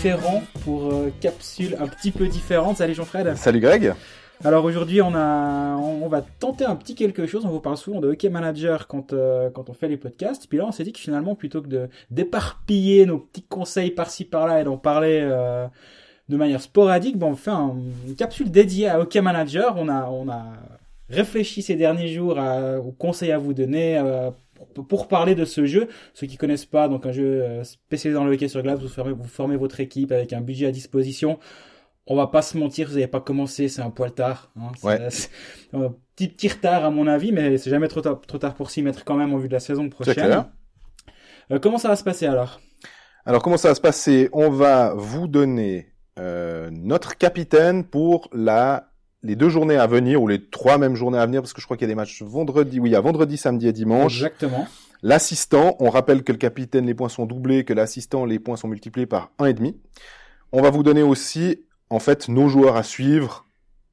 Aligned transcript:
différent 0.00 0.42
pour 0.64 0.90
euh, 0.90 1.12
capsule 1.20 1.76
un 1.78 1.86
petit 1.86 2.10
peu 2.10 2.26
différente. 2.26 2.78
Salut 2.78 2.94
Jean-Fred. 2.94 3.36
Salut 3.36 3.60
Greg. 3.60 3.92
Alors 4.42 4.64
aujourd'hui, 4.64 5.02
on 5.02 5.14
a, 5.14 5.76
on 5.76 6.08
va 6.08 6.22
tenter 6.22 6.64
un 6.64 6.74
petit 6.74 6.94
quelque 6.94 7.26
chose. 7.26 7.44
On 7.44 7.50
vous 7.50 7.60
parle 7.60 7.76
souvent 7.76 8.00
de 8.00 8.08
hockey 8.08 8.30
manager 8.30 8.86
quand 8.86 9.12
euh, 9.12 9.50
quand 9.50 9.68
on 9.68 9.74
fait 9.74 9.88
les 9.88 9.98
podcasts. 9.98 10.46
Puis 10.46 10.56
là, 10.56 10.64
on 10.66 10.72
s'est 10.72 10.84
dit 10.84 10.94
que 10.94 10.98
finalement, 10.98 11.34
plutôt 11.34 11.60
que 11.60 11.68
de 11.68 11.90
d'éparpiller 12.10 13.04
nos 13.04 13.18
petits 13.18 13.42
conseils 13.42 13.90
par-ci 13.90 14.24
par-là 14.24 14.62
et 14.62 14.64
d'en 14.64 14.78
parler 14.78 15.20
euh, 15.20 15.66
de 16.30 16.36
manière 16.38 16.62
sporadique, 16.62 17.18
bon, 17.18 17.32
on 17.32 17.36
fait 17.36 17.50
un, 17.50 17.74
une 18.08 18.14
capsule 18.14 18.50
dédiée 18.50 18.88
à 18.88 19.00
hockey 19.00 19.20
manager. 19.20 19.74
On 19.76 19.90
a 19.90 20.08
on 20.08 20.30
a 20.30 20.44
réfléchi 21.10 21.60
ces 21.60 21.74
derniers 21.74 22.08
jours 22.08 22.38
à, 22.38 22.78
aux 22.78 22.92
conseils 22.92 23.32
à 23.32 23.38
vous 23.38 23.52
donner. 23.52 23.98
Euh, 23.98 24.30
pour, 24.72 25.08
parler 25.08 25.34
de 25.34 25.44
ce 25.44 25.66
jeu, 25.66 25.88
ceux 26.14 26.26
qui 26.26 26.36
connaissent 26.36 26.66
pas, 26.66 26.88
donc 26.88 27.06
un 27.06 27.12
jeu 27.12 27.42
euh, 27.42 27.64
spécialisé 27.64 28.18
dans 28.18 28.24
le 28.24 28.32
hockey 28.32 28.48
sur 28.48 28.62
glace, 28.62 28.80
vous 28.80 28.88
formez, 28.88 29.12
vous 29.12 29.24
formez 29.24 29.56
votre 29.56 29.80
équipe 29.80 30.12
avec 30.12 30.32
un 30.32 30.40
budget 30.40 30.66
à 30.66 30.72
disposition 30.72 31.38
on 32.10 32.16
va 32.16 32.26
pas 32.26 32.42
se 32.42 32.58
mentir, 32.58 32.88
vous 32.88 32.94
n'avez 32.94 33.06
pas 33.06 33.20
commencé, 33.20 33.68
c'est 33.68 33.82
un 33.82 33.90
poil 33.90 34.12
tard. 34.12 34.50
Hein, 34.56 34.72
ouais. 34.82 34.98
un 35.72 35.94
petit, 36.16 36.26
petit 36.26 36.48
retard 36.48 36.84
à 36.84 36.90
mon 36.90 37.06
avis, 37.06 37.30
mais 37.30 37.56
c'est 37.56 37.70
jamais 37.70 37.86
trop 37.86 38.00
tard, 38.00 38.20
trop 38.26 38.38
tard 38.38 38.54
pour 38.54 38.70
s'y 38.70 38.82
mettre 38.82 39.04
quand 39.04 39.14
même 39.14 39.32
en 39.32 39.38
vue 39.38 39.46
de 39.46 39.52
la 39.52 39.60
saison 39.60 39.88
prochaine. 39.88 40.44
Euh, 41.52 41.60
comment 41.60 41.78
ça 41.78 41.86
va 41.86 41.94
se 41.94 42.02
passer 42.02 42.26
alors? 42.26 42.60
Alors 43.24 43.42
comment 43.42 43.56
ça 43.56 43.68
va 43.68 43.76
se 43.76 43.80
passer? 43.80 44.28
On 44.32 44.50
va 44.50 44.92
vous 44.94 45.28
donner 45.28 45.92
euh, 46.18 46.68
notre 46.72 47.16
capitaine 47.16 47.84
pour 47.84 48.28
la 48.32 48.89
les 49.22 49.36
deux 49.36 49.48
journées 49.48 49.76
à 49.76 49.86
venir 49.86 50.22
ou 50.22 50.28
les 50.28 50.48
trois 50.48 50.78
mêmes 50.78 50.94
journées 50.94 51.18
à 51.18 51.26
venir 51.26 51.42
parce 51.42 51.52
que 51.52 51.60
je 51.60 51.66
crois 51.66 51.76
qu'il 51.76 51.86
y 51.86 51.90
a 51.90 51.92
des 51.92 51.96
matchs 51.96 52.22
vendredi, 52.22 52.80
oui, 52.80 52.94
a 52.94 53.00
vendredi, 53.00 53.36
samedi 53.36 53.68
et 53.68 53.72
dimanche. 53.72 54.16
Exactement. 54.16 54.66
L'assistant, 55.02 55.76
on 55.78 55.88
rappelle 55.90 56.22
que 56.24 56.32
le 56.32 56.38
capitaine 56.38 56.86
les 56.86 56.94
points 56.94 57.08
sont 57.08 57.26
doublés, 57.26 57.64
que 57.64 57.72
l'assistant 57.72 58.24
les 58.24 58.38
points 58.38 58.56
sont 58.56 58.68
multipliés 58.68 59.06
par 59.06 59.30
un 59.38 59.46
et 59.46 59.54
demi. 59.54 59.78
On 60.52 60.62
va 60.62 60.70
vous 60.70 60.82
donner 60.82 61.02
aussi 61.02 61.64
en 61.90 61.98
fait, 61.98 62.28
nos 62.28 62.48
joueurs 62.48 62.76
à 62.76 62.84
suivre, 62.84 63.44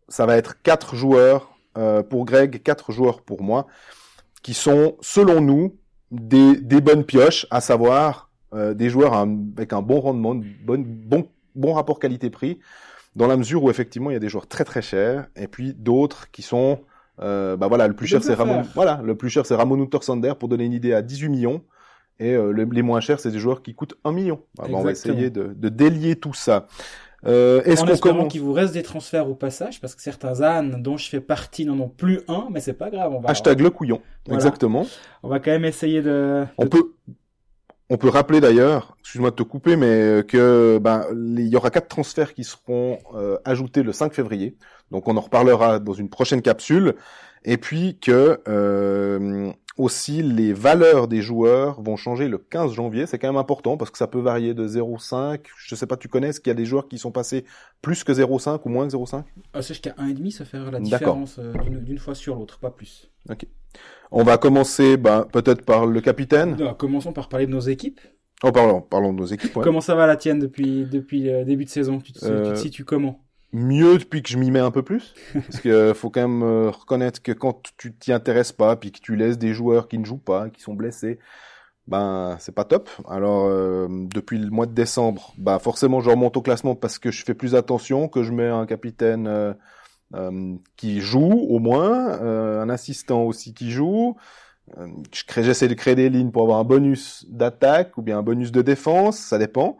ça 0.08 0.26
va 0.26 0.38
être 0.38 0.62
quatre 0.62 0.96
joueurs 0.96 1.58
euh, 1.78 2.04
pour 2.04 2.26
Greg, 2.26 2.62
quatre 2.62 2.92
joueurs 2.92 3.22
pour 3.22 3.42
moi, 3.42 3.68
qui 4.44 4.54
sont, 4.54 4.96
selon 5.02 5.42
nous, 5.42 5.76
des, 6.12 6.56
des 6.56 6.80
bonnes 6.80 7.04
pioches, 7.04 7.48
à 7.50 7.60
savoir 7.60 8.30
euh, 8.54 8.74
des 8.74 8.90
joueurs 8.90 9.16
avec 9.16 9.74
un 9.74 9.82
bon 9.82 10.00
rendement, 10.00 10.36
bon, 10.64 10.84
bon, 10.86 11.28
bon 11.58 11.74
rapport 11.74 12.00
qualité-prix, 12.00 12.60
dans 13.16 13.28
la 13.28 13.38
mesure 13.38 13.64
où 13.64 13.70
effectivement 13.70 14.10
il 14.10 14.14
y 14.14 14.18
a 14.18 14.20
des 14.20 14.30
joueurs 14.30 14.48
très 14.48 14.64
très 14.64 14.82
chers, 14.82 15.28
et 15.36 15.48
puis 15.48 15.74
d'autres 15.74 16.32
qui 16.32 16.42
sont, 16.42 16.80
euh, 17.22 17.58
bah 17.58 17.68
voilà, 17.68 17.88
le 17.88 17.96
plus 17.96 18.08
cher 18.08 18.24
c'est 18.24 18.34
Ramon, 18.34 18.62
voilà, 18.76 19.02
le 19.04 19.16
plus 19.16 19.30
cher 19.30 19.46
c'est 19.46 19.56
Ramon 19.56 19.82
Untersander 19.82 20.34
pour 20.40 20.50
donner 20.50 20.66
une 20.66 20.74
idée 20.74 20.94
à 20.94 21.02
18 21.02 21.30
millions. 21.30 21.64
Et 22.20 22.34
euh, 22.34 22.52
le, 22.52 22.64
les 22.64 22.82
moins 22.82 23.00
chers, 23.00 23.20
c'est 23.20 23.30
des 23.30 23.38
joueurs 23.38 23.62
qui 23.62 23.76
coûtent 23.76 23.94
1 24.04 24.12
million. 24.12 24.42
Alors, 24.58 24.80
on 24.80 24.84
va 24.84 24.90
essayer 24.90 25.30
de, 25.30 25.54
de 25.56 25.70
délier 25.70 26.16
tout 26.16 26.34
ça. 26.34 26.66
Euh, 27.26 27.62
est-ce 27.64 27.84
espérant 27.86 28.18
commence... 28.18 28.32
qu'il 28.32 28.42
vous 28.42 28.54
reste 28.54 28.74
des 28.74 28.84
transferts 28.84 29.30
au 29.30 29.36
passage, 29.36 29.82
parce 29.82 29.96
que 29.96 30.02
certains 30.02 30.42
ânes 30.42 30.82
dont 30.82 30.98
je 30.98 31.10
fais 31.10 31.20
partie 31.20 31.66
n'en 31.66 31.80
ont 31.80 31.90
plus 31.90 32.22
un, 32.28 32.48
mais 32.52 32.60
c'est 32.60 32.74
pas 32.74 32.90
grave. 32.90 33.12
On 33.14 33.20
va 33.20 33.30
Hashtag 33.30 33.60
le 33.60 33.70
couillon, 33.70 34.02
voilà. 34.26 34.38
exactement. 34.38 34.86
On 35.24 35.30
va 35.30 35.40
quand 35.40 35.52
même 35.52 35.66
essayer 35.66 36.02
de... 36.02 36.46
On 36.58 36.66
de... 36.66 36.70
peut... 36.70 36.94
On 37.90 37.98
peut 37.98 38.10
rappeler 38.10 38.42
d'ailleurs, 38.42 38.98
excuse-moi 39.00 39.32
de 39.32 39.36
te 39.36 39.44
couper, 39.44 39.78
mais 39.78 40.24
que 40.28 40.78
ben 40.82 41.06
il 41.14 41.48
y 41.48 41.56
aura 41.56 41.70
quatre 41.70 41.88
transferts 41.88 42.34
qui 42.34 42.44
seront 42.44 43.00
euh, 43.16 43.38
ajoutés 43.46 43.82
le 43.82 43.94
5 43.94 44.14
février. 44.14 44.58
Donc 44.92 45.08
on 45.08 45.18
en 45.18 45.22
reparlera 45.22 45.80
dans 45.80 45.94
une 45.94 46.10
prochaine 46.10 46.42
capsule. 46.42 46.96
Et 47.44 47.58
puis 47.58 47.98
que 48.00 48.42
euh, 48.48 49.52
aussi, 49.78 50.24
les 50.24 50.54
valeurs 50.54 51.08
des 51.08 51.22
joueurs 51.22 51.82
vont 51.82 51.96
changer 51.96 52.28
le 52.28 52.40
15 52.40 52.74
janvier. 52.74 53.06
C'est 53.06 53.20
quand 53.20 53.28
même 53.28 53.38
important 53.38 53.78
parce 53.78 53.92
que 53.92 53.98
ça 53.98 54.08
peut 54.08 54.20
varier 54.20 54.54
de 54.56 54.68
0,5. 54.68 55.42
Je 55.56 55.76
sais 55.76 55.86
pas, 55.86 55.98
tu 55.98 56.08
connais, 56.08 56.30
est-ce 56.30 56.40
qu'il 56.40 56.50
y 56.50 56.52
a 56.52 56.56
des 56.56 56.66
joueurs 56.66 56.88
qui 56.88 56.98
sont 56.98 57.12
passés 57.12 57.46
plus 57.82 58.04
que 58.04 58.12
0,5 58.12 58.60
ou 58.66 58.70
moins 58.70 58.88
que 58.88 58.94
0,5 58.94 59.24
ah, 59.54 59.62
C'est 59.62 59.76
jusqu'à 59.76 59.92
1,5, 59.92 60.32
ça 60.32 60.46
fait 60.46 60.60
la 60.72 60.80
différence 60.80 61.38
euh, 61.38 61.54
d'une 61.80 62.00
fois 62.00 62.16
sur 62.16 62.36
l'autre, 62.36 62.60
pas 62.60 62.72
plus. 62.72 63.12
Ok. 63.30 63.46
On 64.12 64.24
va 64.24 64.38
commencer 64.38 64.98
bah, 64.98 65.28
peut-être 65.32 65.64
par 65.64 65.86
le 65.86 66.02
capitaine. 66.02 66.56
Non, 66.56 66.74
commençons 66.74 67.14
par 67.14 67.30
parler 67.30 67.46
de 67.46 67.52
nos 67.52 67.60
équipes. 67.60 68.02
Oh, 68.44 68.52
parlons, 68.52 68.82
parlons 68.82 69.14
de 69.14 69.20
nos 69.20 69.26
équipes. 69.26 69.56
Ouais. 69.56 69.64
Comment 69.64 69.82
ça 69.82 69.96
va 69.96 70.08
la 70.08 70.16
tienne 70.16 70.40
depuis, 70.40 70.86
depuis 70.86 71.22
le 71.22 71.46
début 71.46 71.66
de 71.66 71.70
saison? 71.70 72.00
Tu 72.00 72.14
te, 72.14 72.26
euh... 72.26 72.48
tu 72.48 72.54
te 72.54 72.60
situes 72.60 72.86
comment? 72.86 73.27
Mieux 73.54 73.98
depuis 73.98 74.22
que 74.22 74.30
je 74.30 74.38
m'y 74.38 74.52
mets 74.52 74.60
un 74.60 74.72
peu 74.72 74.84
plus. 74.84 75.14
Parce 75.34 75.60
que 75.62 75.94
faut 75.94 76.10
quand 76.10 76.28
même 76.28 76.44
euh, 76.44 76.70
reconnaître 76.70 77.22
que 77.22 77.32
quand 77.32 77.72
tu 77.78 77.94
t'y 77.94 78.12
intéresses 78.12 78.52
pas 78.52 78.76
puis 78.76 78.92
que 78.92 79.00
tu 79.00 79.16
laisses 79.16 79.38
des 79.38 79.54
joueurs 79.54 79.88
qui 79.88 79.98
ne 79.98 80.06
jouent 80.06 80.18
pas 80.18 80.50
qui 80.50 80.62
sont 80.62 80.74
blessés 80.74 81.20
ben 81.88 82.36
c'est 82.40 82.54
pas 82.54 82.66
top. 82.66 82.90
Alors 83.08 83.46
euh, 83.46 83.88
depuis 83.90 84.38
le 84.38 84.50
mois 84.50 84.66
de 84.66 84.74
décembre 84.74 85.34
bah 85.38 85.60
forcément 85.60 86.02
je 86.02 86.10
remonte 86.10 86.38
au 86.38 86.42
classement 86.42 86.76
parce 86.76 87.00
que 87.00 87.12
je 87.12 87.24
fais 87.24 87.34
plus 87.34 87.56
attention 87.56 88.08
que 88.10 88.24
je 88.24 88.32
mets 88.34 88.48
un 88.48 88.66
capitaine 88.66 89.28
euh, 89.28 89.54
euh 90.14 90.56
qui 90.76 91.00
joue 91.02 91.46
au 91.50 91.60
moins 91.60 92.20
euh, 92.22 92.62
un 92.62 92.70
assistant 92.70 93.24
aussi 93.24 93.54
qui 93.54 93.72
joue. 93.72 94.16
J'essaie 95.34 95.70
de 95.70 95.74
créer 95.76 95.96
des 95.96 96.10
lignes 96.10 96.32
pour 96.32 96.44
avoir 96.44 96.60
un 96.60 96.66
bonus 96.66 97.26
d'attaque 97.30 97.98
ou 97.98 98.02
bien 98.02 98.18
un 98.20 98.24
bonus 98.24 98.52
de 98.52 98.62
défense 98.62 99.18
ça 99.18 99.38
dépend. 99.38 99.78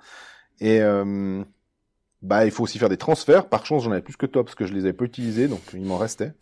Et 0.62 0.80
bah 2.22 2.46
il 2.46 2.52
faut 2.52 2.64
aussi 2.64 2.80
faire 2.80 2.90
des 2.90 2.98
transferts. 2.98 3.48
Par 3.50 3.66
chance, 3.66 3.84
j'en 3.84 3.92
avais 3.92 4.02
plus 4.02 4.18
que 4.18 4.26
toi 4.26 4.44
parce 4.44 4.56
que 4.56 4.66
je 4.66 4.74
les 4.74 4.82
avais 4.82 4.94
pas 4.94 5.06
utilisés, 5.06 5.48
donc 5.48 5.62
il 5.74 5.86
m'en 5.86 5.98
restait. 5.98 6.34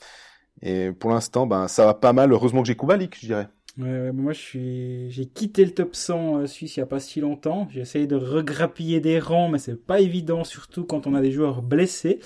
Et 0.61 0.91
pour 0.91 1.09
l'instant, 1.11 1.47
ben 1.47 1.67
ça 1.67 1.85
va 1.85 1.93
pas 1.93 2.13
mal. 2.13 2.31
Heureusement 2.31 2.61
que 2.61 2.67
j'ai 2.67 2.77
Kubalik, 2.77 3.15
je 3.19 3.27
dirais. 3.27 3.47
Moi 3.77 4.31
j'ai 4.31 5.29
quitté 5.33 5.65
le 5.65 5.71
top 5.71 5.97
100 5.97 6.37
euh, 6.37 6.47
suisse 6.47 6.77
il 6.77 6.79
y 6.79 6.83
a 6.83 6.85
pas 6.85 7.01
si 7.01 7.19
longtemps. 7.19 7.67
J'ai 7.71 7.81
essayé 7.81 8.07
de 8.07 8.15
regrappiller 8.15 9.01
des 9.01 9.19
rangs, 9.19 9.49
mais 9.49 9.59
c'est 9.59 9.75
pas 9.75 9.99
évident, 9.99 10.45
surtout 10.45 10.85
quand 10.85 11.07
on 11.07 11.13
a 11.13 11.21
des 11.21 11.31
joueurs 11.31 11.61
blessés. 11.61 12.19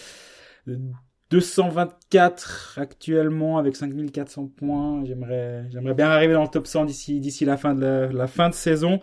224 1.31 2.77
actuellement 2.77 3.57
avec 3.57 3.75
5400 3.75 4.47
points. 4.55 5.03
J'aimerais, 5.05 5.65
j'aimerais 5.71 5.95
bien 5.95 6.09
arriver 6.09 6.33
dans 6.33 6.43
le 6.43 6.49
top 6.49 6.67
100 6.67 6.85
d'ici, 6.85 7.19
d'ici 7.19 7.45
la 7.45 7.57
fin 7.57 7.73
de 7.73 7.81
la, 7.81 8.07
la 8.11 8.27
fin 8.27 8.49
de 8.49 8.53
saison 8.53 8.99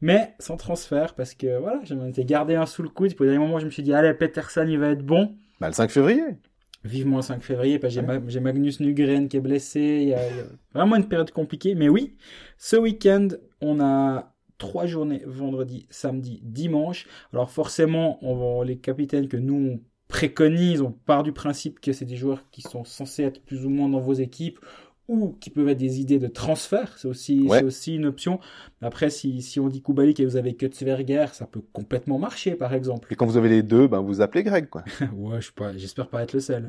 mais 0.00 0.34
sans 0.38 0.56
transfert 0.56 1.14
parce 1.14 1.34
que 1.34 1.58
voilà, 1.58 1.80
j'avais 1.84 2.24
gardé 2.24 2.54
un 2.54 2.66
sous 2.66 2.82
le 2.82 2.88
coude. 2.88 3.14
Puis 3.14 3.24
au 3.24 3.26
dernier 3.26 3.38
moment, 3.38 3.58
je 3.58 3.66
me 3.66 3.70
suis 3.70 3.82
dit, 3.82 3.92
allez, 3.92 4.14
Peterson, 4.14 4.66
il 4.68 4.78
va 4.78 4.90
être 4.90 5.04
bon. 5.04 5.36
Bah, 5.60 5.68
le 5.68 5.74
5 5.74 5.90
février. 5.90 6.22
Vivement 6.84 7.16
le 7.16 7.22
5 7.22 7.42
février, 7.42 7.78
parce 7.78 7.94
que 7.94 8.00
ouais. 8.00 8.20
j'ai 8.28 8.40
Magnus 8.40 8.80
Nugren 8.80 9.28
qui 9.28 9.36
est 9.36 9.40
blessé. 9.40 9.80
Il 9.80 10.08
y, 10.08 10.14
a, 10.14 10.30
il 10.30 10.36
y 10.36 10.40
a 10.40 10.44
vraiment 10.72 10.96
une 10.96 11.08
période 11.08 11.30
compliquée. 11.30 11.74
Mais 11.74 11.90
oui, 11.90 12.16
ce 12.56 12.76
week-end, 12.76 13.28
on 13.60 13.80
a 13.80 14.32
trois 14.60 14.86
journées, 14.86 15.22
vendredi, 15.26 15.86
samedi, 15.90 16.40
dimanche. 16.44 17.06
Alors 17.32 17.50
forcément, 17.50 18.18
on 18.22 18.36
va, 18.36 18.64
les 18.64 18.78
capitaines 18.78 19.28
que 19.28 19.36
nous 19.36 19.54
on 19.54 19.80
préconise, 20.06 20.80
on 20.82 20.92
part 20.92 21.22
du 21.22 21.32
principe 21.32 21.80
que 21.80 21.92
c'est 21.92 22.04
des 22.04 22.16
joueurs 22.16 22.44
qui 22.50 22.62
sont 22.62 22.84
censés 22.84 23.24
être 23.24 23.42
plus 23.42 23.64
ou 23.64 23.70
moins 23.70 23.88
dans 23.88 24.00
vos 24.00 24.12
équipes 24.12 24.58
ou 25.10 25.36
qui 25.40 25.50
peuvent 25.50 25.68
être 25.68 25.78
des 25.78 26.00
idées 26.00 26.20
de 26.20 26.28
transfert, 26.28 26.96
c'est 26.96 27.08
aussi, 27.08 27.40
ouais. 27.40 27.64
aussi 27.64 27.96
une 27.96 28.06
option. 28.06 28.38
Après, 28.80 29.10
si, 29.10 29.42
si 29.42 29.58
on 29.58 29.66
dit 29.66 29.82
Kubalik 29.82 30.20
et 30.20 30.24
vous 30.24 30.36
avez 30.36 30.54
Kutzberger, 30.54 31.26
ça 31.32 31.46
peut 31.46 31.62
complètement 31.72 32.20
marcher, 32.20 32.54
par 32.54 32.72
exemple. 32.72 33.12
Et 33.12 33.16
quand 33.16 33.26
vous 33.26 33.36
avez 33.36 33.48
les 33.48 33.64
deux, 33.64 33.88
ben 33.88 34.00
vous 34.00 34.20
appelez 34.20 34.44
Greg, 34.44 34.68
quoi. 34.68 34.84
ouais, 35.16 35.40
je 35.40 35.50
pas, 35.50 35.76
j'espère 35.76 36.08
pas 36.08 36.22
être 36.22 36.32
le 36.32 36.38
seul. 36.38 36.66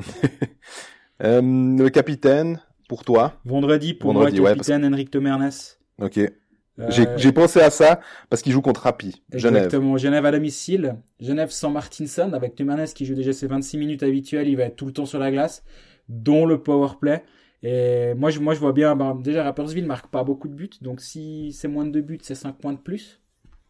euh, 1.24 1.40
le 1.42 1.90
capitaine, 1.90 2.60
pour 2.90 3.06
toi? 3.06 3.40
Vendredi, 3.46 3.94
pour 3.94 4.12
Vendredi, 4.12 4.42
moi, 4.42 4.56
capitaine 4.56 4.82
parce... 4.82 4.92
Henrik 4.92 5.12
Temernes. 5.12 5.52
Ok. 6.00 6.18
Euh... 6.18 7.14
J'ai 7.18 7.32
pensé 7.32 7.62
à 7.62 7.70
ça 7.70 8.00
parce 8.32 8.42
qu'il 8.42 8.54
joue 8.54 8.62
contre 8.62 8.82
Rapi, 8.82 9.22
Genève. 9.34 9.66
Exactement, 9.66 9.98
Genève 9.98 10.26
à 10.26 10.32
domicile. 10.32 10.96
Genève 11.20 11.52
sans 11.52 11.70
Martinson, 11.70 12.32
avec 12.34 12.56
Temernes 12.56 12.88
qui 12.88 13.06
joue 13.06 13.14
déjà 13.14 13.34
ses 13.34 13.46
26 13.46 13.78
minutes 13.78 14.02
habituelles, 14.02 14.48
il 14.48 14.58
va 14.58 14.64
être 14.64 14.78
tout 14.78 14.88
le 14.88 14.94
temps 14.94 15.06
sur 15.06 15.20
la 15.20 15.30
glace, 15.30 15.64
dont 16.10 16.48
le 16.48 16.64
power 16.64 16.94
play. 17.00 17.24
Et 17.64 18.14
moi, 18.16 18.30
je, 18.32 18.40
moi, 18.40 18.54
je 18.54 18.60
vois 18.60 18.74
bien, 18.74 18.96
ben, 18.96 19.16
déjà, 19.16 19.44
Rappersville 19.44 19.86
marque 19.86 20.08
pas 20.08 20.24
beaucoup 20.24 20.48
de 20.48 20.54
buts. 20.54 20.70
Donc, 20.82 21.00
si 21.02 21.54
c'est 21.54 21.68
moins 21.68 21.86
de 21.86 21.92
2 21.92 22.02
buts, 22.02 22.20
c'est 22.22 22.36
5 22.36 22.58
points 22.58 22.74
de 22.74 22.80
plus. 22.80 23.22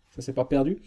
Ça, 0.10 0.22
c'est 0.22 0.34
pas 0.34 0.46
perdu. 0.46 0.82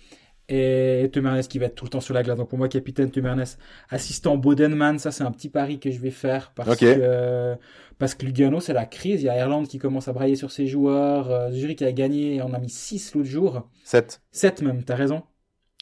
Et 0.49 1.09
Temernes 1.12 1.41
qui 1.43 1.59
va 1.59 1.67
être 1.67 1.75
tout 1.75 1.85
le 1.85 1.91
temps 1.91 2.01
sur 2.01 2.12
la 2.12 2.23
glace. 2.23 2.37
Donc, 2.37 2.49
pour 2.49 2.59
moi, 2.59 2.69
capitaine 2.69 3.11
Temernes. 3.11 3.45
Assistant 3.89 4.37
Bodenman, 4.37 4.99
ça, 4.99 5.11
c'est 5.11 5.25
un 5.25 5.31
petit 5.31 5.49
pari 5.49 5.81
que 5.81 5.91
je 5.91 5.99
vais 5.99 6.11
faire. 6.11 6.53
Parce 6.55 6.71
okay. 6.71 6.97
que, 6.97 7.56
parce 7.99 8.15
que 8.15 8.27
Lugano, 8.27 8.61
c'est 8.61 8.75
la 8.75 8.85
crise. 8.85 9.23
Il 9.23 9.27
y 9.27 9.29
a 9.31 9.39
Irlande 9.39 9.69
qui 9.69 9.79
commence 9.79 10.09
à 10.09 10.12
brailler 10.12 10.37
sur 10.37 10.51
ses 10.51 10.67
joueurs. 10.67 11.31
Euh, 11.31 11.51
Zurich 11.51 11.81
a 11.83 11.93
gagné. 11.93 12.43
On 12.43 12.53
a 12.53 12.59
mis 12.59 12.71
6 12.71 13.15
l'autre 13.15 13.29
jour. 13.29 13.69
7. 13.85 14.23
7 14.33 14.62
même, 14.62 14.85
t'as 14.85 14.97
raison. 14.97 15.23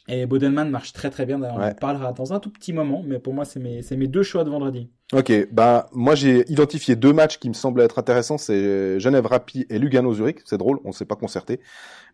Et 0.09 0.27
Bodenman 0.27 0.69
marche 0.69 0.93
très 0.93 1.11
très 1.11 1.27
bien. 1.27 1.41
On 1.41 1.59
ouais. 1.59 1.71
en 1.71 1.75
parlera 1.75 2.13
dans 2.13 2.33
un 2.33 2.41
tout 2.41 2.51
petit 2.51 2.73
moment. 2.73 3.03
Mais 3.07 3.19
pour 3.19 3.35
moi, 3.35 3.45
c'est 3.45 3.61
mes, 3.61 3.83
c'est 3.83 3.97
mes 3.97 4.09
deux 4.09 4.23
choix 4.23 4.45
de 4.45 4.51
vendredi. 4.51 4.91
Ok, 5.13 5.31
bah 5.53 5.91
moi 5.93 6.15
j'ai 6.15 6.51
identifié 6.51 6.97
deux 6.97 7.13
matchs 7.13 7.39
qui 7.39 7.51
me 7.51 7.55
semblent 7.55 7.83
être 7.83 7.99
intéressants, 7.99 8.39
c'est 8.39 8.99
Genève 8.99 9.27
Rapid 9.27 9.67
et 9.69 9.79
Lugano 9.79 10.15
Zurich. 10.15 10.39
C'est 10.47 10.57
drôle, 10.57 10.81
on 10.85 10.93
s'est 10.93 11.05
pas 11.05 11.17
concerté. 11.17 11.61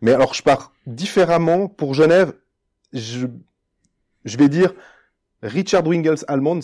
Mais 0.01 0.11
alors 0.11 0.33
je 0.33 0.43
pars 0.43 0.73
différemment 0.85 1.67
pour 1.67 1.93
Genève. 1.93 2.33
Je, 2.91 3.27
je 4.25 4.37
vais 4.37 4.49
dire 4.49 4.73
Richard 5.41 5.87
Wingels 5.87 6.25
Almond. 6.27 6.59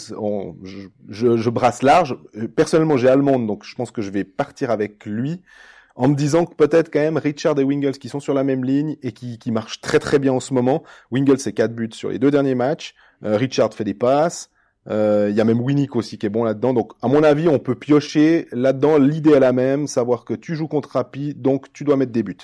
Je, 0.64 0.88
je, 1.08 1.38
je, 1.38 1.50
brasse 1.50 1.84
large. 1.84 2.18
Personnellement 2.58 2.98
j'ai 2.98 3.08
Almond, 3.08 3.40
donc 3.40 3.64
je 3.64 3.74
pense 3.74 3.92
que 3.92 4.02
je 4.02 4.10
vais 4.10 4.26
partir 4.26 4.72
avec 4.72 5.06
lui. 5.06 5.42
En 5.96 6.10
me 6.10 6.16
disant 6.16 6.46
que 6.46 6.54
peut-être 6.54 6.92
quand 6.92 7.00
même 7.00 7.18
Richard 7.18 7.58
et 7.60 7.64
Wingles 7.64 7.94
qui 7.94 8.10
sont 8.10 8.20
sur 8.20 8.34
la 8.34 8.44
même 8.44 8.64
ligne 8.64 8.98
et 9.02 9.14
qui, 9.14 9.40
qui 9.40 9.52
marchent 9.52 9.82
très 9.82 10.00
très 10.00 10.20
bien 10.20 10.34
en 10.34 10.40
ce 10.40 10.54
moment. 10.54 10.84
Wingles 11.12 11.40
c'est 11.40 11.54
4 11.54 11.74
buts 11.74 11.90
sur 11.94 12.10
les 12.10 12.20
deux 12.20 12.32
derniers 12.32 12.56
matchs. 12.56 12.96
Euh, 13.24 13.38
Richard 13.38 13.74
fait 13.74 13.86
des 13.86 13.94
passes. 13.94 14.50
Euh, 14.88 15.28
Il 15.30 15.36
y 15.36 15.42
a 15.42 15.46
même 15.46 15.62
Winnick 15.62 15.96
aussi 15.96 16.18
qui 16.18 16.26
est 16.26 16.30
bon 16.30 16.44
là-dedans. 16.44 16.74
Donc 16.74 16.92
à 17.02 17.08
mon 17.08 17.24
avis, 17.24 17.48
on 17.48 17.60
peut 17.60 17.76
piocher 17.76 18.48
là-dedans. 18.52 18.98
L'idée 18.98 19.32
est 19.32 19.40
la 19.40 19.54
même, 19.54 19.88
savoir 19.88 20.26
que 20.26 20.34
tu 20.34 20.56
joues 20.56 20.68
contre 20.68 20.90
Rappi, 20.90 21.34
donc 21.34 21.72
tu 21.74 21.84
dois 21.84 21.96
mettre 21.96 22.12
des 22.12 22.24
buts. 22.24 22.38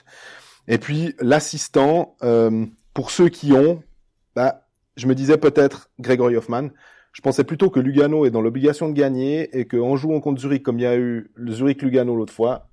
Et 0.68 0.78
puis 0.78 1.14
l'assistant, 1.20 2.16
euh, 2.24 2.66
pour 2.94 3.12
ceux 3.12 3.30
qui 3.30 3.52
ont, 3.52 3.84
bah, 4.36 4.66
je 4.96 5.08
me 5.08 5.16
disais 5.16 5.38
peut-être 5.38 5.90
Gregory 6.00 6.38
Hoffman. 6.38 6.70
Je 7.14 7.22
pensais 7.22 7.44
plutôt 7.44 7.70
que 7.70 7.82
Lugano 7.82 8.26
est 8.26 8.32
dans 8.32 8.42
l'obligation 8.42 8.88
de 8.88 8.94
gagner 8.94 9.50
et 9.58 9.66
qu'en 9.66 9.98
jouant 9.98 10.22
contre 10.22 10.40
Zurich, 10.40 10.64
comme 10.64 10.80
il 10.80 10.84
y 10.84 10.88
a 10.88 10.96
eu 10.96 11.30
le 11.36 11.52
Zurich-Lugano 11.52 12.16
l'autre 12.16 12.32
fois, 12.34 12.70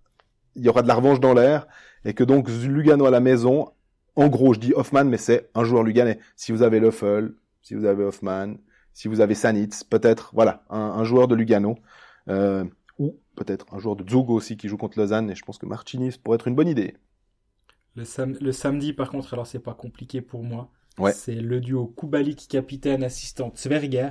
il 0.58 0.64
y 0.64 0.68
aura 0.68 0.82
de 0.82 0.88
la 0.88 0.94
revanche 0.94 1.20
dans 1.20 1.34
l'air 1.34 1.66
et 2.04 2.14
que 2.14 2.24
donc 2.24 2.48
Lugano 2.48 3.06
à 3.06 3.10
la 3.10 3.20
maison, 3.20 3.72
en 4.16 4.28
gros, 4.28 4.54
je 4.54 4.60
dis 4.60 4.72
Hoffman, 4.74 5.04
mais 5.04 5.16
c'est 5.16 5.50
un 5.54 5.64
joueur 5.64 5.82
luganais. 5.82 6.18
Si 6.36 6.52
vous 6.52 6.62
avez 6.62 6.80
Löffel, 6.80 7.34
si 7.62 7.74
vous 7.74 7.84
avez 7.84 8.04
Hoffman, 8.04 8.54
si 8.92 9.08
vous 9.08 9.20
avez 9.20 9.34
Sanitz, 9.34 9.84
peut-être, 9.84 10.30
voilà, 10.34 10.64
un, 10.70 11.04
joueur 11.04 11.28
de 11.28 11.34
Lugano, 11.34 11.76
euh, 12.28 12.64
ou 12.98 13.16
peut-être 13.36 13.66
un 13.72 13.78
joueur 13.78 13.94
de 13.94 14.08
Zugo 14.08 14.34
aussi 14.34 14.56
qui 14.56 14.68
joue 14.68 14.76
contre 14.76 14.98
Lausanne, 14.98 15.30
et 15.30 15.34
je 15.34 15.44
pense 15.44 15.58
que 15.58 15.66
Martinis 15.66 16.18
pourrait 16.22 16.36
être 16.36 16.48
une 16.48 16.56
bonne 16.56 16.68
idée. 16.68 16.96
Le, 17.94 18.04
le 18.40 18.52
samedi, 18.52 18.92
par 18.92 19.10
contre, 19.10 19.34
alors 19.34 19.46
c'est 19.46 19.58
pas 19.60 19.74
compliqué 19.74 20.20
pour 20.20 20.42
moi. 20.42 20.70
C'est 21.12 21.36
le 21.36 21.60
duo 21.60 21.86
Kubalik 21.96 22.48
capitaine 22.48 23.04
assistant 23.04 23.52
Zwerger. 23.56 24.10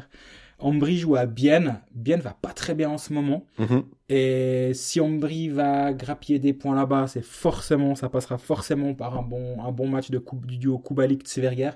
Ambry 0.60 0.98
joue 0.98 1.16
à 1.16 1.26
Bienne. 1.26 1.82
Bienne 1.94 2.20
va 2.20 2.36
pas 2.42 2.52
très 2.52 2.74
bien 2.74 2.90
en 2.90 2.98
ce 2.98 3.14
moment. 3.14 3.46
Mhm. 3.60 3.84
Et 4.10 4.72
si 4.74 5.00
Ambry 5.00 5.50
va 5.50 5.94
grappiller 5.94 6.40
des 6.40 6.54
points 6.54 6.76
là-bas, 6.76 7.08
c'est 7.08 7.24
forcément, 7.24 7.96
ça 7.96 8.10
passera 8.10 8.38
forcément 8.38 8.96
par 8.96 9.18
un 9.18 9.22
bon, 9.22 9.62
un 9.62 9.72
bon 9.72 9.88
match 9.88 10.10
de 10.10 10.18
coupe, 10.18 10.46
du 10.46 10.58
duo 10.58 10.80
Kubalik-Zwerger. 10.80 11.72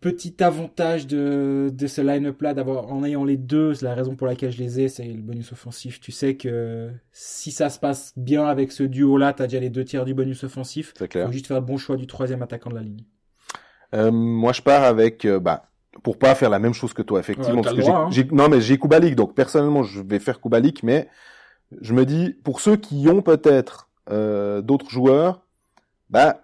Petit 0.00 0.40
avantage 0.44 1.08
de, 1.08 1.70
de 1.72 1.86
ce 1.88 2.00
line-up 2.00 2.40
là, 2.42 2.54
d'avoir, 2.54 2.92
en 2.92 3.02
ayant 3.02 3.24
les 3.24 3.36
deux, 3.36 3.74
c'est 3.74 3.84
la 3.84 3.94
raison 3.94 4.14
pour 4.14 4.28
laquelle 4.28 4.52
je 4.52 4.58
les 4.58 4.80
ai, 4.80 4.88
c'est 4.88 5.04
le 5.04 5.20
bonus 5.20 5.50
offensif. 5.50 5.98
Tu 5.98 6.12
sais 6.12 6.36
que 6.36 6.90
si 7.10 7.50
ça 7.50 7.68
se 7.68 7.80
passe 7.80 8.12
bien 8.16 8.44
avec 8.44 8.70
ce 8.70 8.84
duo 8.84 9.16
là, 9.16 9.32
t'as 9.32 9.48
déjà 9.48 9.58
les 9.58 9.70
deux 9.70 9.84
tiers 9.84 10.04
du 10.04 10.14
bonus 10.14 10.44
offensif. 10.44 10.92
C'est 10.96 11.08
clair. 11.08 11.26
Faut 11.26 11.32
juste 11.32 11.48
faire 11.48 11.58
le 11.58 11.66
bon 11.66 11.78
choix 11.78 11.96
du 11.96 12.06
troisième 12.06 12.42
attaquant 12.42 12.70
de 12.70 12.76
la 12.76 12.82
ligne. 12.82 13.04
Euh, 13.94 14.12
moi, 14.12 14.52
je 14.52 14.62
pars 14.62 14.84
avec, 14.84 15.24
euh, 15.24 15.40
bah, 15.40 15.70
pour 16.02 16.18
pas 16.18 16.34
faire 16.34 16.50
la 16.50 16.58
même 16.58 16.74
chose 16.74 16.92
que 16.92 17.02
toi, 17.02 17.20
effectivement. 17.20 17.62
parce 17.62 17.76
que 17.76 17.88
hein. 17.88 18.08
j'ai, 18.10 18.24
non, 18.24 18.48
mais 18.48 18.60
j'ai 18.60 18.78
Kubalik, 18.78 19.14
donc 19.14 19.34
personnellement, 19.34 19.82
je 19.82 20.00
vais 20.02 20.18
faire 20.18 20.40
Kubalik, 20.40 20.82
mais 20.82 21.08
je 21.80 21.92
me 21.92 22.04
dis, 22.04 22.34
pour 22.44 22.60
ceux 22.60 22.76
qui 22.76 23.08
ont 23.08 23.22
peut-être 23.22 23.88
euh, 24.10 24.62
d'autres 24.62 24.90
joueurs, 24.90 25.42
bah, 26.10 26.42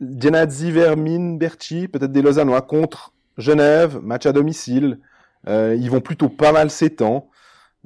Genadzi, 0.00 0.70
Vermin, 0.70 1.36
Berchi, 1.36 1.88
peut-être 1.88 2.12
des 2.12 2.22
Lausannois 2.22 2.62
contre 2.62 3.12
Genève, 3.38 4.00
match 4.02 4.26
à 4.26 4.32
domicile. 4.32 4.98
Euh, 5.46 5.76
ils 5.78 5.90
vont 5.90 6.00
plutôt 6.00 6.28
pas 6.28 6.52
mal 6.52 6.70
s'étendre. 6.70 7.26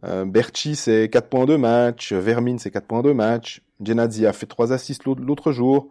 Euh, 0.05 0.25
Berchi, 0.25 0.77
c'est 0.77 1.09
4 1.11 1.29
points 1.29 1.47
de 1.47 1.57
match. 1.57 2.13
Vermin, 2.13 2.57
c'est 2.59 2.71
4 2.71 2.87
points 2.87 3.03
de 3.03 3.13
match. 3.13 3.63
Genadzi 3.85 4.27
a 4.27 4.33
fait 4.33 4.47
3 4.47 4.73
assists 4.73 5.05
l'autre 5.05 5.53
jour. 5.53 5.89